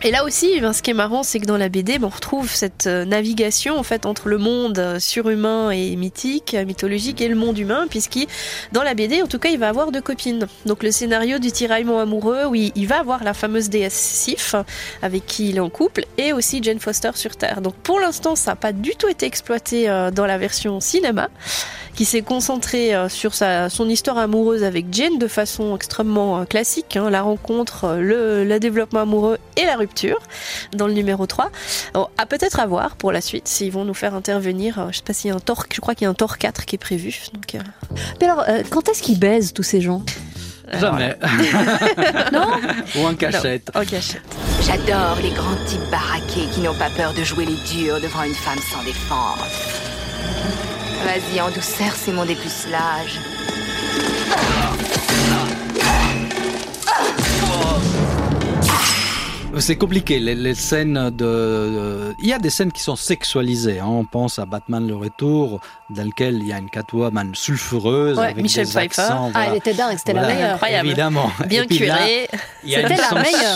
Et 0.04 0.12
là 0.12 0.26
aussi, 0.26 0.60
ben, 0.60 0.74
ce 0.74 0.82
qui 0.82 0.92
est 0.92 0.96
marrant, 0.96 1.24
c'est 1.24 1.40
que 1.40 1.46
dans 1.46 1.58
la 1.58 1.70
BD, 1.70 1.98
ben, 2.00 2.08
on 2.08 2.10
retrouve 2.10 2.52
cette 2.52 2.86
euh, 2.86 3.06
navigation 3.06 3.78
en 3.80 3.84
fait 3.84 4.06
entre 4.06 4.28
le 4.28 4.38
monde 4.38 4.78
euh, 4.78 5.00
surhumain 5.00 5.72
et 5.72 5.96
mythique, 5.96 6.54
euh, 6.54 6.66
mythologique, 6.66 7.22
et 7.22 7.30
le 7.30 7.36
monde 7.36 7.58
humain, 7.58 7.88
puisqu'il, 7.90 8.28
dans 8.74 8.84
la 8.84 8.94
BD, 8.94 9.22
en 9.22 9.28
tout 9.28 9.40
cas, 9.40 9.50
il 9.50 9.58
va 9.58 9.70
avoir 9.70 9.92
deux 9.92 10.02
copines. 10.02 10.48
Donc 10.66 10.84
le 10.84 10.92
scénario 10.92 11.40
du 11.40 11.52
tiraillement 11.52 12.00
amoureux, 12.00 12.46
où 12.46 12.56
il, 12.56 12.88
va 12.88 13.00
avoir 13.00 13.24
la 13.24 13.34
fameuse 13.34 13.70
déesse 13.70 13.94
Sif, 13.94 14.56
avec 15.02 15.26
qui 15.26 15.50
il 15.50 15.58
est 15.58 15.62
en 15.62 15.70
couple, 15.70 16.06
et 16.18 16.34
aussi 16.34 16.62
Jane 16.62 16.80
Foster 16.80 17.12
sur 17.16 17.38
Terre. 17.38 17.62
Donc 17.62 17.76
pour 17.76 18.00
l'instant, 18.00 18.36
ça 18.36 18.52
n'a 18.52 18.56
pas 18.58 18.74
du 18.74 18.96
tout 18.96 19.08
été 19.08 19.26
exploité 19.26 19.88
dans 20.14 20.26
la 20.26 20.38
version 20.38 20.80
cinéma, 20.82 21.30
qui 21.96 22.06
s'est 22.06 22.22
concentré 22.22 22.94
euh, 22.94 23.10
sur 23.10 23.34
sa, 23.34 23.70
son 23.70 23.88
histoire 23.90 24.18
amoureuse 24.18 24.64
avec 24.64 24.88
Jane 24.92 25.18
de 25.18 25.28
façon 25.28 25.76
extrêmement 25.76 26.40
euh, 26.40 26.46
classique, 26.46 26.98
hein, 26.98 27.10
la 27.10 27.22
rencontre, 27.22 27.86
euh, 27.86 28.00
le, 28.00 28.44
le 28.44 28.60
développement 28.60 29.02
amoureux 29.02 29.38
et 29.58 29.66
la 29.66 29.76
rupture 29.76 30.20
dans 30.74 30.88
le 30.88 30.94
numéro 30.94 31.26
3. 31.26 31.50
Alors, 31.94 32.12
à 32.18 32.26
peut-être 32.26 32.60
à 32.60 32.66
voir 32.66 32.96
pour 32.96 33.12
la 33.12 33.22
suite 33.22 33.48
s'ils 33.48 33.72
vont 33.72 33.86
nous 33.86 33.94
faire 33.94 34.14
intervenir. 34.14 34.88
je 34.92 34.98
sais 34.98 35.04
pas 35.04 35.14
s'il 35.14 35.30
y 35.30 35.34
a 35.34 35.36
un 35.36 35.40
Thor, 35.40 35.66
je 35.74 35.80
crois 35.82 35.96
qu'il 35.96 36.06
y 36.06 36.08
a 36.08 36.10
un 36.10 36.14
Thor 36.14 36.38
4 36.38 36.66
qui 36.66 36.76
est 36.76 36.80
prévu. 36.80 37.16
Donc, 37.34 37.56
euh, 37.56 37.60
Mais 38.20 38.28
alors, 38.28 38.44
euh, 38.48 38.64
quand 38.70 38.90
est-ce 38.90 39.02
qu'ils 39.02 39.20
baisent 39.20 39.54
tous 39.54 39.64
ces 39.64 39.82
gens? 39.82 40.04
Jamais. 40.80 41.16
Non? 42.34 42.48
Ou 42.98 43.06
en 43.06 43.14
cachette. 43.14 43.70
En 43.76 43.86
cachette. 43.86 44.24
J'adore 44.66 45.18
les 45.22 45.30
grands 45.30 45.56
types 45.68 45.90
baraqués 45.92 46.48
qui 46.54 46.62
n'ont 46.62 46.74
pas 46.74 46.90
peur 46.90 47.14
de 47.14 47.24
jouer 47.24 47.46
les 47.46 47.56
durs 47.72 48.02
devant 48.02 48.24
une 48.24 48.34
femme 48.34 48.60
sans 48.72 48.84
défense. 48.84 50.75
Vas-y, 51.04 51.40
en 51.42 51.50
douceur, 51.50 51.94
c'est 51.96 52.12
mon 52.12 52.26
dépucelage. 52.26 53.20
C'est 59.58 59.78
compliqué, 59.78 60.20
les, 60.20 60.36
les 60.36 60.54
scènes 60.54 61.12
de... 61.12 62.14
Il 62.20 62.28
y 62.28 62.34
a 62.34 62.40
des 62.40 62.50
scènes 62.50 62.74
qui 62.74 62.82
sont 62.82 62.98
sexualisées. 62.98 63.80
hein. 63.80 63.86
On 63.88 64.04
pense 64.04 64.38
à 64.38 64.46
Batman 64.46 64.86
le 64.86 64.98
Retour, 64.98 65.62
dans 65.90 66.04
lequel 66.04 66.40
il 66.42 66.48
y 66.50 66.52
a 66.54 66.58
une 66.58 66.70
Catwoman 66.70 67.34
sulfureuse. 67.34 68.18
Ouais, 68.18 68.26
avec 68.26 68.38
Michel 68.44 68.66
des 68.66 68.72
Pfeiffer. 68.72 69.02
accents, 69.02 69.32
Ah, 69.34 69.46
elle 69.48 69.56
était 69.56 69.74
dingue, 69.74 69.98
c'était 69.98 70.12
la 70.12 70.20
Voilà, 70.24 70.36
meilleure. 70.36 70.54
Incroyable. 70.56 70.88
Évidemment. 70.88 71.32
Bien 71.48 71.66
curée. 71.68 72.28
Il 72.66 72.70
y 72.72 72.76
a 72.76 72.82
une 72.82 72.88
C'était 72.90 73.02
la 73.02 73.22
meilleure. 73.22 73.56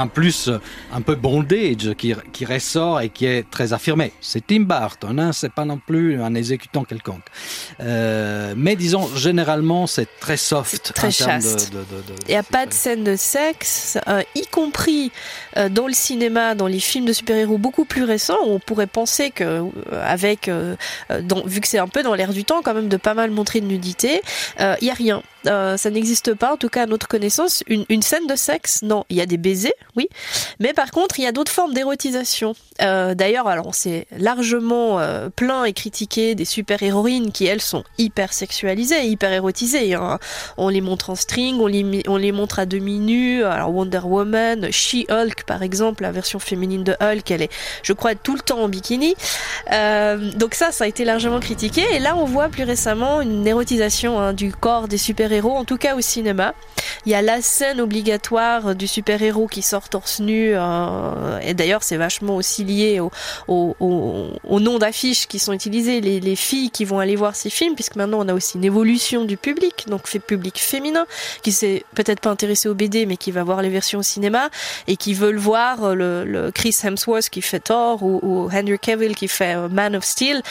En 0.00 0.08
plus, 0.08 0.50
un 0.92 1.00
peu 1.02 1.14
bondage 1.14 1.94
qui, 1.96 2.14
qui 2.32 2.44
ressort 2.44 3.00
et 3.00 3.08
qui 3.10 3.26
est 3.26 3.48
très 3.50 3.72
affirmée. 3.72 4.12
C'est 4.20 4.46
Tim 4.46 4.60
Burton, 4.60 5.18
hein, 5.20 5.32
c'est 5.32 5.52
pas 5.52 5.64
non 5.64 5.78
plus 5.78 6.20
un 6.22 6.34
exécutant 6.34 6.84
quelconque. 6.84 7.24
Euh, 7.80 8.54
mais 8.56 8.76
disons, 8.76 9.08
généralement, 9.14 9.86
c'est 9.86 10.08
très 10.20 10.36
soft. 10.36 10.92
très 10.94 11.10
chaste. 11.10 11.72
Il 12.28 12.30
n'y 12.32 12.36
a 12.36 12.42
pas 12.42 12.66
de 12.66 12.72
scène 12.72 13.04
de 13.04 13.16
sexe, 13.16 13.98
euh, 14.08 14.22
y 14.34 14.46
compris 14.46 15.12
euh, 15.56 15.68
dans 15.68 15.86
le 15.86 15.92
cinéma, 15.92 16.54
dans 16.54 16.66
les 16.66 16.80
films 16.80 17.04
de 17.06 17.12
super-héros 17.12 17.58
beaucoup 17.58 17.84
plus 17.84 18.04
récents. 18.04 18.38
On 18.46 18.58
pourrait 18.58 18.86
penser 18.86 19.30
que, 19.30 19.44
euh, 19.44 19.62
avec, 20.04 20.48
euh, 20.48 20.76
euh, 21.10 21.20
dans- 21.22 21.44
vu 21.46 21.60
que 21.60 21.68
c'est 21.68 21.78
un 21.78 21.88
peu 21.88 22.02
dans 22.02 22.14
l'air 22.14 22.32
du 22.32 22.44
temps, 22.44 22.62
quand 22.62 22.74
même, 22.74 22.88
de 22.88 22.96
pas 22.96 23.14
mal 23.14 23.30
montrer 23.30 23.60
de 23.60 23.66
nudité, 23.66 24.22
il 24.58 24.86
y 24.86 24.90
a 24.90 24.94
rien. 24.94 25.22
Euh, 25.46 25.76
ça 25.76 25.90
n'existe 25.90 26.34
pas, 26.34 26.52
en 26.52 26.56
tout 26.56 26.68
cas 26.68 26.82
à 26.82 26.86
notre 26.86 27.08
connaissance, 27.08 27.62
une, 27.66 27.84
une 27.88 28.02
scène 28.02 28.26
de 28.26 28.36
sexe. 28.36 28.82
Non, 28.82 29.04
il 29.08 29.16
y 29.16 29.20
a 29.20 29.26
des 29.26 29.38
baisers, 29.38 29.72
oui, 29.96 30.08
mais 30.58 30.74
par 30.74 30.90
contre, 30.90 31.18
il 31.18 31.22
y 31.22 31.26
a 31.26 31.32
d'autres 31.32 31.52
formes 31.52 31.72
d'érotisation. 31.72 32.54
Euh, 32.82 33.14
D'ailleurs, 33.14 33.48
alors 33.48 33.66
on 33.66 33.72
s'est 33.72 34.06
largement 34.16 35.00
euh, 35.00 35.28
plaint 35.34 35.66
et 35.66 35.72
critiqué 35.72 36.34
des 36.34 36.44
super-héroïnes 36.44 37.32
qui 37.32 37.46
elles 37.46 37.60
sont 37.60 37.84
hyper 37.98 38.32
sexualisées, 38.32 39.04
hyper 39.06 39.32
érotisées. 39.32 39.94
hein. 39.94 40.18
On 40.56 40.68
les 40.68 40.80
montre 40.80 41.10
en 41.10 41.14
string, 41.14 41.58
on 41.60 41.66
les, 41.66 42.02
on 42.06 42.16
les 42.16 42.32
montre 42.32 42.58
à 42.58 42.66
demi 42.66 42.98
nues. 42.98 43.42
Alors 43.44 43.74
Wonder 43.74 44.00
Woman, 44.04 44.70
She-Hulk 44.70 45.44
par 45.44 45.62
exemple, 45.62 46.02
la 46.02 46.12
version 46.12 46.38
féminine 46.38 46.84
de 46.84 46.96
Hulk, 47.00 47.30
elle 47.30 47.42
est, 47.42 47.52
je 47.82 47.92
crois, 47.92 48.14
tout 48.14 48.34
le 48.34 48.40
temps 48.40 48.60
en 48.60 48.68
bikini. 48.68 49.14
Euh, 49.72 50.30
donc 50.32 50.54
ça, 50.54 50.70
ça 50.72 50.84
a 50.84 50.86
été 50.86 51.04
largement 51.04 51.40
critiqué. 51.40 51.82
Et 51.92 51.98
là, 51.98 52.16
on 52.16 52.24
voit 52.24 52.48
plus 52.48 52.64
récemment 52.64 53.20
une 53.20 53.46
érotisation 53.46 54.18
hein, 54.20 54.32
du 54.32 54.52
corps 54.52 54.88
des 54.88 54.98
super 54.98 55.29
super-héros, 55.30 55.56
en 55.56 55.64
tout 55.64 55.76
cas 55.76 55.94
au 55.94 56.00
cinéma. 56.00 56.54
Il 57.06 57.12
y 57.12 57.14
a 57.14 57.22
la 57.22 57.40
scène 57.40 57.80
obligatoire 57.80 58.74
du 58.74 58.86
super-héros 58.86 59.46
qui 59.46 59.62
sort 59.62 59.88
torse 59.88 60.20
nu, 60.20 60.52
euh, 60.54 61.38
et 61.40 61.54
d'ailleurs 61.54 61.82
c'est 61.82 61.96
vachement 61.96 62.36
aussi 62.36 62.64
lié 62.64 63.00
au, 63.00 63.10
au, 63.48 64.60
nom 64.60 64.78
d'affiches 64.78 65.26
qui 65.26 65.38
sont 65.38 65.52
utilisés, 65.52 66.00
les, 66.00 66.20
les, 66.20 66.36
filles 66.36 66.70
qui 66.70 66.84
vont 66.84 66.98
aller 66.98 67.16
voir 67.16 67.34
ces 67.34 67.48
films, 67.48 67.74
puisque 67.74 67.96
maintenant 67.96 68.18
on 68.20 68.28
a 68.28 68.34
aussi 68.34 68.58
une 68.58 68.64
évolution 68.64 69.24
du 69.24 69.36
public, 69.36 69.86
donc 69.88 70.06
fait 70.06 70.18
public 70.18 70.58
féminin, 70.58 71.06
qui 71.42 71.52
s'est 71.52 71.84
peut-être 71.94 72.20
pas 72.20 72.30
intéressé 72.30 72.68
au 72.68 72.74
BD, 72.74 73.06
mais 73.06 73.16
qui 73.16 73.30
va 73.30 73.42
voir 73.44 73.62
les 73.62 73.70
versions 73.70 74.00
au 74.00 74.02
cinéma, 74.02 74.50
et 74.86 74.96
qui 74.96 75.14
veulent 75.14 75.38
voir 75.38 75.94
le, 75.94 76.50
Chris 76.54 76.76
Hemsworth 76.82 77.30
qui 77.30 77.40
fait 77.40 77.60
Thor, 77.60 78.02
ou, 78.02 78.50
Henry 78.52 78.78
Cavill 78.78 79.14
qui 79.14 79.28
fait 79.28 79.56
euh, 79.56 79.68
Man 79.68 79.96
of 79.96 80.04
Steel, 80.04 80.42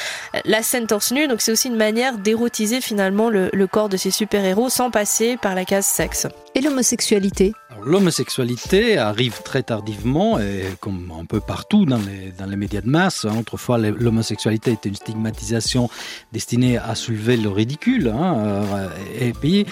la 0.46 0.64
scène 0.64 0.88
torse 0.88 1.12
nu, 1.12 1.28
donc 1.28 1.42
c'est 1.42 1.52
aussi 1.52 1.68
une 1.68 1.76
manière 1.76 2.18
d'érotiser 2.18 2.82
finalement 2.82 3.30
le, 3.30 3.50
le 3.54 3.68
corps 3.68 3.90
de 3.90 3.98
ces 3.98 4.12
super-héros 4.12 4.69
sans 4.70 4.92
passer 4.92 5.38
par 5.38 5.56
la 5.56 5.66
case 5.66 5.86
sexe. 5.86 6.28
Et 6.56 6.62
l'homosexualité 6.62 7.54
L'homosexualité 7.86 8.98
arrive 8.98 9.42
très 9.44 9.64
tardivement, 9.64 10.38
et 10.40 10.64
comme 10.82 11.14
un 11.18 11.26
peu 11.26 11.40
partout 11.40 11.86
dans 11.86 11.98
les, 11.98 12.34
dans 12.38 12.46
les 12.46 12.58
médias 12.58 12.82
de 12.82 12.90
masse. 12.90 13.26
Autrefois, 13.26 13.78
l'homosexualité 13.78 14.72
était 14.72 14.90
une 14.90 14.96
stigmatisation 14.96 15.90
destinée 16.34 16.78
à 16.78 16.96
soulever 16.96 17.38
le 17.38 17.50
ridicule. 17.50 18.10
Hein, 18.10 18.90
et 19.18 19.32
puis, 19.32 19.66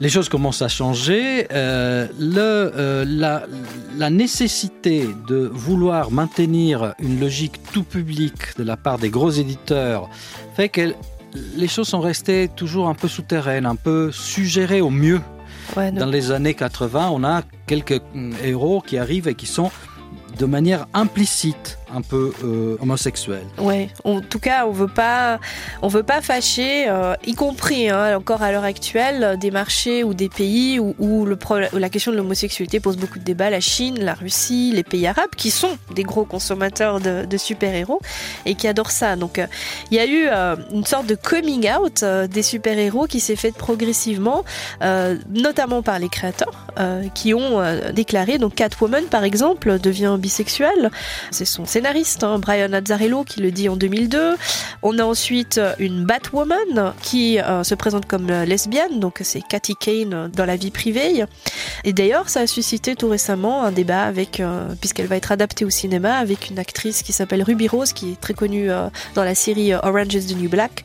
les 0.00 0.08
choses 0.08 0.28
commencent 0.28 0.62
à 0.62 0.68
changer. 0.68 1.48
Euh, 1.52 2.06
le, 2.18 2.72
euh, 2.76 3.04
la, 3.06 3.44
la 3.96 4.10
nécessité 4.10 5.08
de 5.26 5.50
vouloir 5.52 6.10
maintenir 6.10 6.94
une 6.98 7.18
logique 7.18 7.60
tout 7.72 7.82
public 7.82 8.34
de 8.58 8.62
la 8.62 8.76
part 8.76 8.98
des 8.98 9.10
gros 9.10 9.30
éditeurs 9.30 10.08
fait 10.54 10.68
que 10.68 10.94
les 11.56 11.68
choses 11.68 11.88
sont 11.88 12.00
restées 12.00 12.48
toujours 12.54 12.88
un 12.88 12.94
peu 12.94 13.08
souterraines, 13.08 13.66
un 13.66 13.76
peu 13.76 14.10
suggérées 14.12 14.80
au 14.80 14.90
mieux. 14.90 15.20
Ouais, 15.76 15.92
Dans 15.92 16.06
les 16.06 16.30
années 16.30 16.54
80, 16.54 17.10
on 17.12 17.24
a 17.24 17.42
quelques 17.66 18.00
héros 18.42 18.80
qui 18.80 18.96
arrivent 18.96 19.28
et 19.28 19.34
qui 19.34 19.46
sont 19.46 19.70
de 20.38 20.46
manière 20.46 20.86
implicite 20.94 21.77
un 21.94 22.02
peu 22.02 22.32
euh, 22.44 22.76
homosexuel. 22.80 23.44
Ouais, 23.58 23.88
en 24.04 24.20
tout 24.20 24.38
cas, 24.38 24.66
on 24.66 24.72
veut 24.72 24.88
pas, 24.88 25.40
on 25.82 25.88
veut 25.88 26.02
pas 26.02 26.20
fâcher, 26.20 26.88
euh, 26.88 27.14
y 27.26 27.34
compris 27.34 27.88
hein, 27.88 28.16
encore 28.16 28.42
à 28.42 28.52
l'heure 28.52 28.64
actuelle, 28.64 29.36
des 29.38 29.50
marchés 29.50 30.04
ou 30.04 30.14
des 30.14 30.28
pays 30.28 30.78
où, 30.78 30.94
où 30.98 31.24
le 31.24 31.36
problème, 31.36 31.70
la 31.72 31.88
question 31.88 32.12
de 32.12 32.16
l'homosexualité 32.16 32.80
pose 32.80 32.96
beaucoup 32.96 33.18
de 33.18 33.24
débats. 33.24 33.50
La 33.50 33.60
Chine, 33.60 33.98
la 34.00 34.14
Russie, 34.14 34.72
les 34.74 34.82
pays 34.82 35.06
arabes, 35.06 35.30
qui 35.36 35.50
sont 35.50 35.76
des 35.94 36.02
gros 36.02 36.24
consommateurs 36.24 37.00
de, 37.00 37.36
super-héros 37.36 38.00
et 38.46 38.54
qui 38.54 38.66
adorent 38.66 38.90
ça. 38.90 39.14
Donc, 39.14 39.40
il 39.90 39.98
euh, 39.98 39.98
y 39.98 39.98
a 40.00 40.06
eu 40.06 40.28
une 40.74 40.84
sorte 40.84 41.06
de 41.06 41.14
coming 41.14 41.68
out 41.70 42.04
des 42.04 42.42
super-héros 42.42 43.06
qui 43.06 43.20
s'est 43.20 43.36
fait 43.36 43.52
progressivement, 43.52 44.44
notamment 45.30 45.82
par 45.82 45.98
les 45.98 46.08
créateurs 46.08 46.66
qui 47.14 47.32
ont 47.32 47.62
déclaré. 47.92 48.38
Donc, 48.38 48.56
Catwoman, 48.56 49.04
par 49.04 49.22
exemple, 49.22 49.78
devient 49.78 50.16
bisexuel. 50.18 50.90
C'est 51.30 51.44
son 51.44 51.64
scénariste, 51.78 52.24
hein, 52.24 52.40
Brian 52.40 52.72
Azzarello, 52.72 53.22
qui 53.22 53.38
le 53.38 53.52
dit 53.52 53.68
en 53.68 53.76
2002. 53.76 54.34
On 54.82 54.98
a 54.98 55.04
ensuite 55.04 55.60
une 55.78 56.04
Batwoman 56.04 56.92
qui 57.02 57.38
euh, 57.38 57.62
se 57.62 57.76
présente 57.76 58.04
comme 58.06 58.26
lesbienne, 58.26 58.98
donc 58.98 59.20
c'est 59.22 59.42
Cathy 59.48 59.76
Kane 59.76 60.28
dans 60.34 60.44
la 60.44 60.56
vie 60.56 60.72
privée. 60.72 61.24
Et 61.84 61.92
d'ailleurs, 61.92 62.30
ça 62.30 62.40
a 62.40 62.46
suscité 62.48 62.96
tout 62.96 63.08
récemment 63.08 63.62
un 63.62 63.70
débat 63.70 64.02
avec, 64.02 64.40
euh, 64.40 64.74
puisqu'elle 64.80 65.06
va 65.06 65.14
être 65.14 65.30
adaptée 65.30 65.64
au 65.64 65.70
cinéma, 65.70 66.16
avec 66.16 66.50
une 66.50 66.58
actrice 66.58 67.04
qui 67.04 67.12
s'appelle 67.12 67.44
Ruby 67.44 67.68
Rose, 67.68 67.92
qui 67.92 68.10
est 68.10 68.20
très 68.20 68.34
connue 68.34 68.72
euh, 68.72 68.88
dans 69.14 69.22
la 69.22 69.36
série 69.36 69.72
Orange 69.72 70.14
is 70.14 70.34
the 70.34 70.36
New 70.36 70.48
Black, 70.48 70.82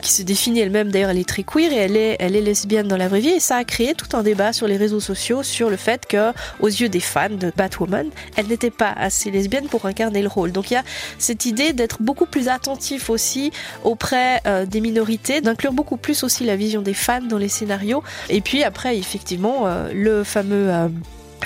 qui 0.00 0.12
se 0.12 0.22
définit 0.22 0.60
elle-même, 0.60 0.92
d'ailleurs, 0.92 1.10
elle 1.10 1.18
est 1.18 1.28
très 1.28 1.42
queer 1.42 1.72
et 1.72 1.76
elle 1.76 1.96
est, 1.96 2.16
elle 2.20 2.36
est 2.36 2.40
lesbienne 2.40 2.86
dans 2.86 2.96
la 2.96 3.08
vraie 3.08 3.20
vie. 3.20 3.30
Et 3.30 3.40
ça 3.40 3.56
a 3.56 3.64
créé 3.64 3.94
tout 3.94 4.16
un 4.16 4.22
débat 4.22 4.52
sur 4.52 4.68
les 4.68 4.76
réseaux 4.76 5.00
sociaux 5.00 5.42
sur 5.42 5.70
le 5.70 5.76
fait 5.76 6.06
que, 6.06 6.30
aux 6.60 6.68
yeux 6.68 6.88
des 6.88 7.00
fans 7.00 7.30
de 7.30 7.50
Batwoman, 7.56 8.10
elle 8.36 8.46
n'était 8.46 8.70
pas 8.70 8.92
assez 8.96 9.32
lesbienne 9.32 9.66
pour 9.66 9.86
incarner 9.86 10.22
le 10.22 10.28
Donc 10.52 10.70
il 10.70 10.74
y 10.74 10.76
a 10.76 10.84
cette 11.18 11.46
idée 11.46 11.72
d'être 11.72 12.02
beaucoup 12.02 12.26
plus 12.26 12.48
attentif 12.48 13.08
aussi 13.10 13.50
auprès 13.84 14.40
euh, 14.46 14.66
des 14.66 14.80
minorités, 14.80 15.40
d'inclure 15.40 15.72
beaucoup 15.72 15.96
plus 15.96 16.22
aussi 16.22 16.44
la 16.44 16.56
vision 16.56 16.82
des 16.82 16.94
fans 16.94 17.22
dans 17.22 17.38
les 17.38 17.48
scénarios. 17.48 18.02
Et 18.28 18.40
puis 18.40 18.62
après, 18.62 18.98
effectivement, 18.98 19.66
euh, 19.66 19.90
le 19.94 20.24
fameux, 20.24 20.70
euh, 20.70 20.88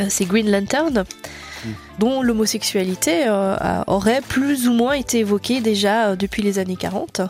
c'est 0.09 0.24
Green 0.24 0.50
Lantern 0.50 1.05
dont 1.98 2.22
l'homosexualité 2.22 3.29
aurait 3.87 4.22
plus 4.22 4.66
ou 4.66 4.72
moins 4.72 4.94
été 4.94 5.18
évoquée 5.18 5.61
déjà 5.61 6.16
depuis 6.16 6.42
les 6.42 6.59
années 6.59 6.76
40. 6.76 7.20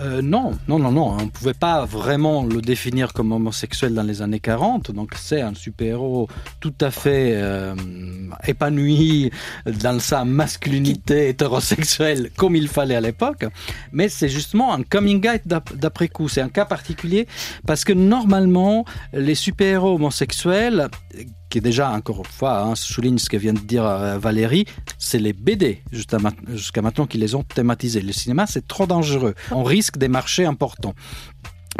Euh, 0.00 0.22
non, 0.22 0.52
non, 0.66 0.78
non, 0.78 0.90
non. 0.90 1.16
On 1.18 1.24
ne 1.24 1.30
pouvait 1.30 1.54
pas 1.54 1.84
vraiment 1.84 2.44
le 2.44 2.60
définir 2.60 3.12
comme 3.12 3.32
homosexuel 3.32 3.94
dans 3.94 4.02
les 4.02 4.22
années 4.22 4.40
40. 4.40 4.90
Donc 4.90 5.12
c'est 5.16 5.40
un 5.40 5.54
super-héros 5.54 6.28
tout 6.60 6.74
à 6.80 6.90
fait 6.90 7.32
euh, 7.34 7.74
épanoui 8.46 9.30
dans 9.66 10.00
sa 10.00 10.24
masculinité 10.24 11.28
hétérosexuelle 11.30 12.30
comme 12.36 12.56
il 12.56 12.68
fallait 12.68 12.96
à 12.96 13.00
l'époque. 13.00 13.46
Mais 13.92 14.08
c'est 14.08 14.28
justement 14.28 14.74
un 14.74 14.82
coming 14.82 15.24
out 15.28 15.42
d'après 15.74 16.08
coup. 16.08 16.28
C'est 16.28 16.40
un 16.40 16.48
cas 16.48 16.64
particulier 16.64 17.26
parce 17.66 17.84
que 17.84 17.92
normalement, 17.92 18.84
les 19.12 19.34
super-héros 19.34 19.94
homosexuels 19.94 20.88
qui 21.54 21.60
déjà 21.60 21.90
encore 21.90 22.18
une 22.18 22.24
fois 22.24 22.62
hein, 22.62 22.74
souligne 22.74 23.16
ce 23.18 23.30
que 23.30 23.36
vient 23.36 23.52
de 23.52 23.60
dire 23.60 23.86
euh, 23.86 24.18
Valérie, 24.18 24.66
c'est 24.98 25.20
les 25.20 25.32
BD 25.32 25.82
jusqu'à 25.92 26.18
jusqu 26.48 26.80
maintenant 26.80 27.06
qui 27.06 27.16
les 27.16 27.36
ont 27.36 27.44
thématisés. 27.44 28.00
Le 28.00 28.12
cinéma 28.12 28.46
c'est 28.48 28.66
trop 28.66 28.86
dangereux. 28.86 29.36
On 29.52 29.62
risque 29.62 29.96
des 29.96 30.08
marchés 30.08 30.46
importants. 30.46 30.96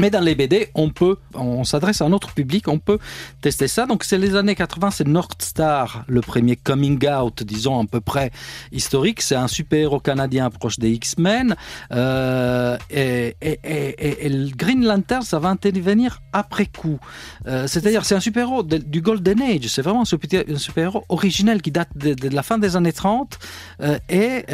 Mais 0.00 0.10
dans 0.10 0.20
les 0.20 0.34
BD, 0.34 0.70
on 0.74 0.90
peut, 0.90 1.18
on 1.34 1.62
s'adresse 1.64 2.00
à 2.00 2.06
un 2.06 2.12
autre 2.12 2.32
public, 2.32 2.66
on 2.68 2.78
peut 2.78 2.98
tester 3.40 3.68
ça. 3.68 3.86
Donc 3.86 4.02
c'est 4.02 4.18
les 4.18 4.34
années 4.34 4.56
80, 4.56 4.90
c'est 4.90 5.06
North 5.06 5.40
Star, 5.40 6.04
le 6.08 6.20
premier 6.20 6.56
coming 6.56 6.98
out, 7.08 7.42
disons 7.44 7.80
à 7.80 7.86
peu 7.86 8.00
près 8.00 8.30
historique. 8.72 9.22
C'est 9.22 9.36
un 9.36 9.48
super-héros 9.48 10.00
canadien 10.00 10.50
proche 10.50 10.78
des 10.78 10.90
X-Men. 10.90 11.54
Euh, 11.92 12.76
et, 12.90 13.36
et, 13.42 14.52
Green 14.56 14.84
Lantern, 14.84 15.22
ça 15.22 15.38
va 15.38 15.48
intervenir 15.48 16.20
après 16.32 16.66
coup. 16.66 16.98
Euh, 17.46 17.66
C'est-à-dire, 17.68 18.04
c'est 18.04 18.16
un 18.16 18.20
super-héros 18.20 18.64
du 18.64 19.00
Golden 19.00 19.40
Age. 19.42 19.66
C'est 19.68 19.82
vraiment 19.82 20.02
un 20.02 20.56
super-héros 20.56 21.04
originel 21.08 21.62
qui 21.62 21.70
date 21.70 21.90
de, 21.96 22.28
la 22.28 22.42
fin 22.42 22.58
des 22.58 22.74
années 22.74 22.92
30. 22.92 23.38
Euh, 23.80 23.98
et 24.08 24.44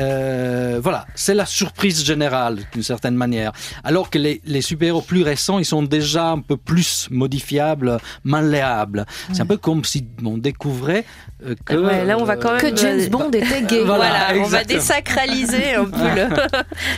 voilà, 0.80 1.06
c'est 1.14 1.34
la 1.34 1.46
surprise 1.46 2.04
générale 2.04 2.58
d'une 2.72 2.82
certaine 2.82 3.14
manière. 3.14 3.52
Alors 3.84 4.10
que 4.10 4.18
les, 4.18 4.42
les 4.44 4.60
super-héros 4.60 5.00
plus 5.00 5.22
récents, 5.30 5.58
ils 5.58 5.64
sont 5.64 5.82
déjà 5.82 6.30
un 6.30 6.40
peu 6.40 6.56
plus 6.56 7.08
modifiables, 7.10 7.98
malléables. 8.24 9.00
Ouais. 9.00 9.34
C'est 9.34 9.42
un 9.42 9.46
peu 9.46 9.56
comme 9.56 9.84
si 9.84 10.06
on 10.24 10.38
découvrait 10.38 11.04
euh, 11.44 11.54
que 11.64 11.74
ouais, 11.74 12.04
là 12.04 12.18
on 12.18 12.24
va 12.24 12.36
quand 12.36 12.52
même 12.52 12.60
que 12.60 12.76
James 12.76 13.08
Bond 13.08 13.30
était 13.30 13.62
gay. 13.62 13.84
voilà, 13.84 14.28
voilà 14.28 14.44
on 14.44 14.48
va 14.48 14.64
désacraliser 14.64 15.74
un 15.74 15.84
peu 15.84 16.08
le, 16.16 16.28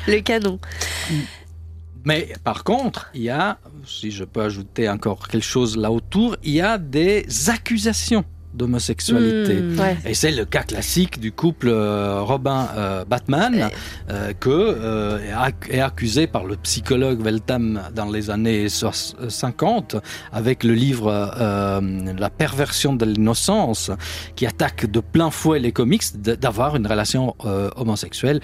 le 0.13 0.21
canon. 0.21 0.59
Mais 2.05 2.33
par 2.43 2.65
contre, 2.65 3.11
il 3.15 3.23
y 3.23 3.31
a, 3.31 3.59
si 3.87 4.11
je 4.11 4.25
peux 4.25 4.43
ajouter 4.43 4.89
encore 4.89 5.29
quelque 5.29 5.45
chose 5.45 5.77
là 5.77 5.91
autour, 5.93 6.37
il 6.43 6.55
y 6.55 6.61
a 6.61 6.79
des 6.79 7.27
accusations 7.49 8.25
d'homosexualité. 8.55 9.61
Mmh, 9.61 9.81
ouais. 9.81 9.97
Et 10.05 10.15
c'est 10.15 10.31
le 10.31 10.45
cas 10.45 10.63
classique 10.63 11.21
du 11.21 11.33
couple 11.33 11.69
euh, 11.69 12.21
Robin-Batman 12.23 13.55
euh, 13.55 13.69
euh, 14.11 14.33
que 14.39 14.51
euh, 14.51 15.19
est 15.71 15.81
accusé 15.81 16.27
par 16.27 16.45
le 16.45 16.57
psychologue 16.57 17.21
Weltham 17.23 17.81
dans 17.95 18.11
les 18.11 18.31
années 18.31 18.69
50 18.69 19.97
avec 20.33 20.65
le 20.65 20.75
livre 20.75 21.09
euh, 21.41 21.81
La 22.19 22.31
perversion 22.31 22.95
de 22.95 23.05
l'innocence 23.05 23.91
qui 24.37 24.47
attaque 24.47 24.91
de 24.91 25.01
plein 25.01 25.31
fouet 25.31 25.59
les 25.59 25.73
comics 25.73 26.03
d'avoir 26.21 26.77
une 26.77 26.87
relation 26.87 27.35
homosexuelle 27.77 28.41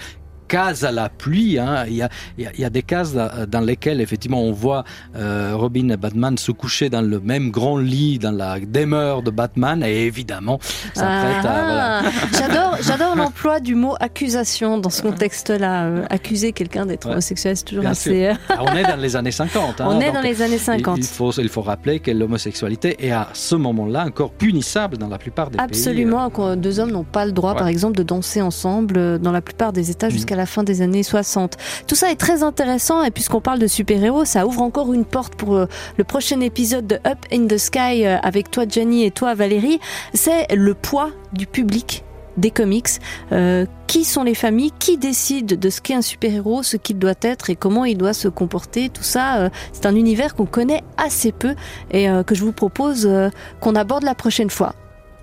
cases 0.49 0.83
à 0.83 0.91
la 0.91 1.09
pluie 1.09 1.59
hein. 1.59 1.85
il, 1.87 1.95
y 1.95 2.01
a, 2.01 2.09
il, 2.37 2.49
y 2.57 2.69
des 2.69 2.81
cases 2.81 3.13
dans 3.13 3.61
lesquelles 3.61 4.01
effectivement 4.01 4.41
on 4.41 4.51
voit 4.51 4.83
euh, 5.15 5.51
Robin 5.55 5.89
et 5.89 5.97
Batman 5.97 6.37
se 6.37 6.51
coucher 6.51 6.89
dans 6.89 7.01
le 7.01 7.19
même 7.19 7.51
grand 7.51 7.77
lit 7.77 8.17
dans 8.19 8.31
la 8.31 8.59
demeure 8.59 9.21
de 9.21 9.31
Batman. 9.31 9.83
Et 9.83 10.05
évidemment 10.05 10.59
ça 10.93 11.07
ah, 11.07 11.39
voilà. 11.41 12.01
j'adore 12.37 12.77
j'adore 12.81 13.15
l'emploi 13.21 13.59
du 13.59 13.75
mot 13.75 13.95
accusation 13.99 14.77
dans 14.77 14.89
ce 14.89 15.01
contexte 15.03 15.49
là 15.49 15.85
euh, 15.85 16.05
accuser 16.09 16.51
quelqu'un 16.51 16.85
d'être 16.85 17.05
ouais. 17.05 17.13
homosexuel 17.13 17.55
c'est 17.55 17.65
toujours 17.65 17.85
assez 17.85 18.31
ah, 18.49 18.57
on 18.61 18.75
est 18.75 18.83
dans 18.83 18.97
les 18.97 19.15
années 19.15 19.31
50 19.31 19.81
hein, 19.81 19.85
on 19.87 19.99
est 19.99 20.11
dans 20.11 20.21
les 20.21 20.41
années 20.41 20.57
50 20.57 20.97
il, 20.97 21.03
il 21.03 21.07
faut 21.07 21.31
il 21.31 21.49
faut 21.49 21.61
rappeler 21.61 21.99
que 21.99 22.11
l'homosexualité 22.11 23.05
est 23.05 23.11
à 23.11 23.29
ce 23.33 23.55
moment 23.55 23.85
là 23.85 24.05
encore 24.05 24.31
punissable 24.31 24.97
dans 24.97 25.07
la 25.07 25.17
plupart 25.17 25.49
des 25.49 25.59
absolument. 25.59 26.29
pays, 26.29 26.45
euh... 26.45 26.55
deux 26.55 26.79
hommes 26.79 26.91
n'ont 26.91 27.03
pas 27.03 27.25
le 27.25 27.31
droit 27.31 27.53
ouais. 27.53 27.59
par 27.59 27.67
exemple 27.67 27.97
de 27.97 28.03
danser 28.03 28.41
ensemble 28.41 28.97
euh, 28.97 29.17
dans 29.17 29.31
la 29.31 29.41
plupart 29.41 29.73
des 29.73 29.91
états 29.91 30.09
jusqu'à 30.09 30.35
mmh 30.35 30.38
la 30.39 30.45
fin 30.45 30.63
des 30.63 30.81
années 30.81 31.03
60. 31.03 31.57
Tout 31.87 31.95
ça 31.95 32.11
est 32.11 32.15
très 32.15 32.43
intéressant 32.43 33.03
et 33.03 33.11
puisqu'on 33.11 33.41
parle 33.41 33.59
de 33.59 33.67
super-héros, 33.67 34.25
ça 34.25 34.47
ouvre 34.47 34.61
encore 34.61 34.93
une 34.93 35.05
porte 35.05 35.35
pour 35.35 35.55
euh, 35.55 35.67
le 35.97 36.03
prochain 36.03 36.39
épisode 36.41 36.87
de 36.87 36.95
Up 37.05 37.19
in 37.31 37.47
the 37.47 37.57
Sky 37.57 38.05
euh, 38.05 38.17
avec 38.23 38.49
toi 38.49 38.63
Jenny 38.67 39.05
et 39.05 39.11
toi 39.11 39.35
Valérie, 39.35 39.79
c'est 40.13 40.47
le 40.53 40.73
poids 40.73 41.11
du 41.33 41.45
public 41.45 42.03
des 42.37 42.51
comics. 42.51 42.89
Euh, 43.31 43.65
qui 43.87 44.05
sont 44.05 44.23
les 44.23 44.35
familles? 44.35 44.71
Qui 44.77 44.97
décide 44.97 45.59
de 45.59 45.69
ce 45.69 45.81
qu'est 45.81 45.95
un 45.95 46.01
super-héros, 46.01 46.63
ce 46.63 46.77
qu'il 46.77 46.99
doit 46.99 47.15
être 47.21 47.49
et 47.49 47.55
comment 47.55 47.85
il 47.85 47.97
doit 47.97 48.13
se 48.13 48.27
comporter? 48.27 48.89
Tout 48.89 49.03
ça, 49.03 49.37
euh, 49.37 49.49
c'est 49.73 49.85
un 49.85 49.95
univers 49.95 50.35
qu'on 50.35 50.45
connaît 50.45 50.83
assez 50.97 51.31
peu 51.31 51.55
et 51.91 52.09
euh, 52.09 52.23
que 52.23 52.35
je 52.35 52.43
vous 52.43 52.51
propose 52.51 53.05
euh, 53.05 53.29
qu'on 53.59 53.75
aborde 53.75 54.03
la 54.03 54.15
prochaine 54.15 54.49
fois. 54.49 54.73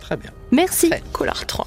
Très 0.01 0.17
bien. 0.17 0.31
Merci. 0.51 0.91
Collar 1.13 1.47
3. 1.47 1.67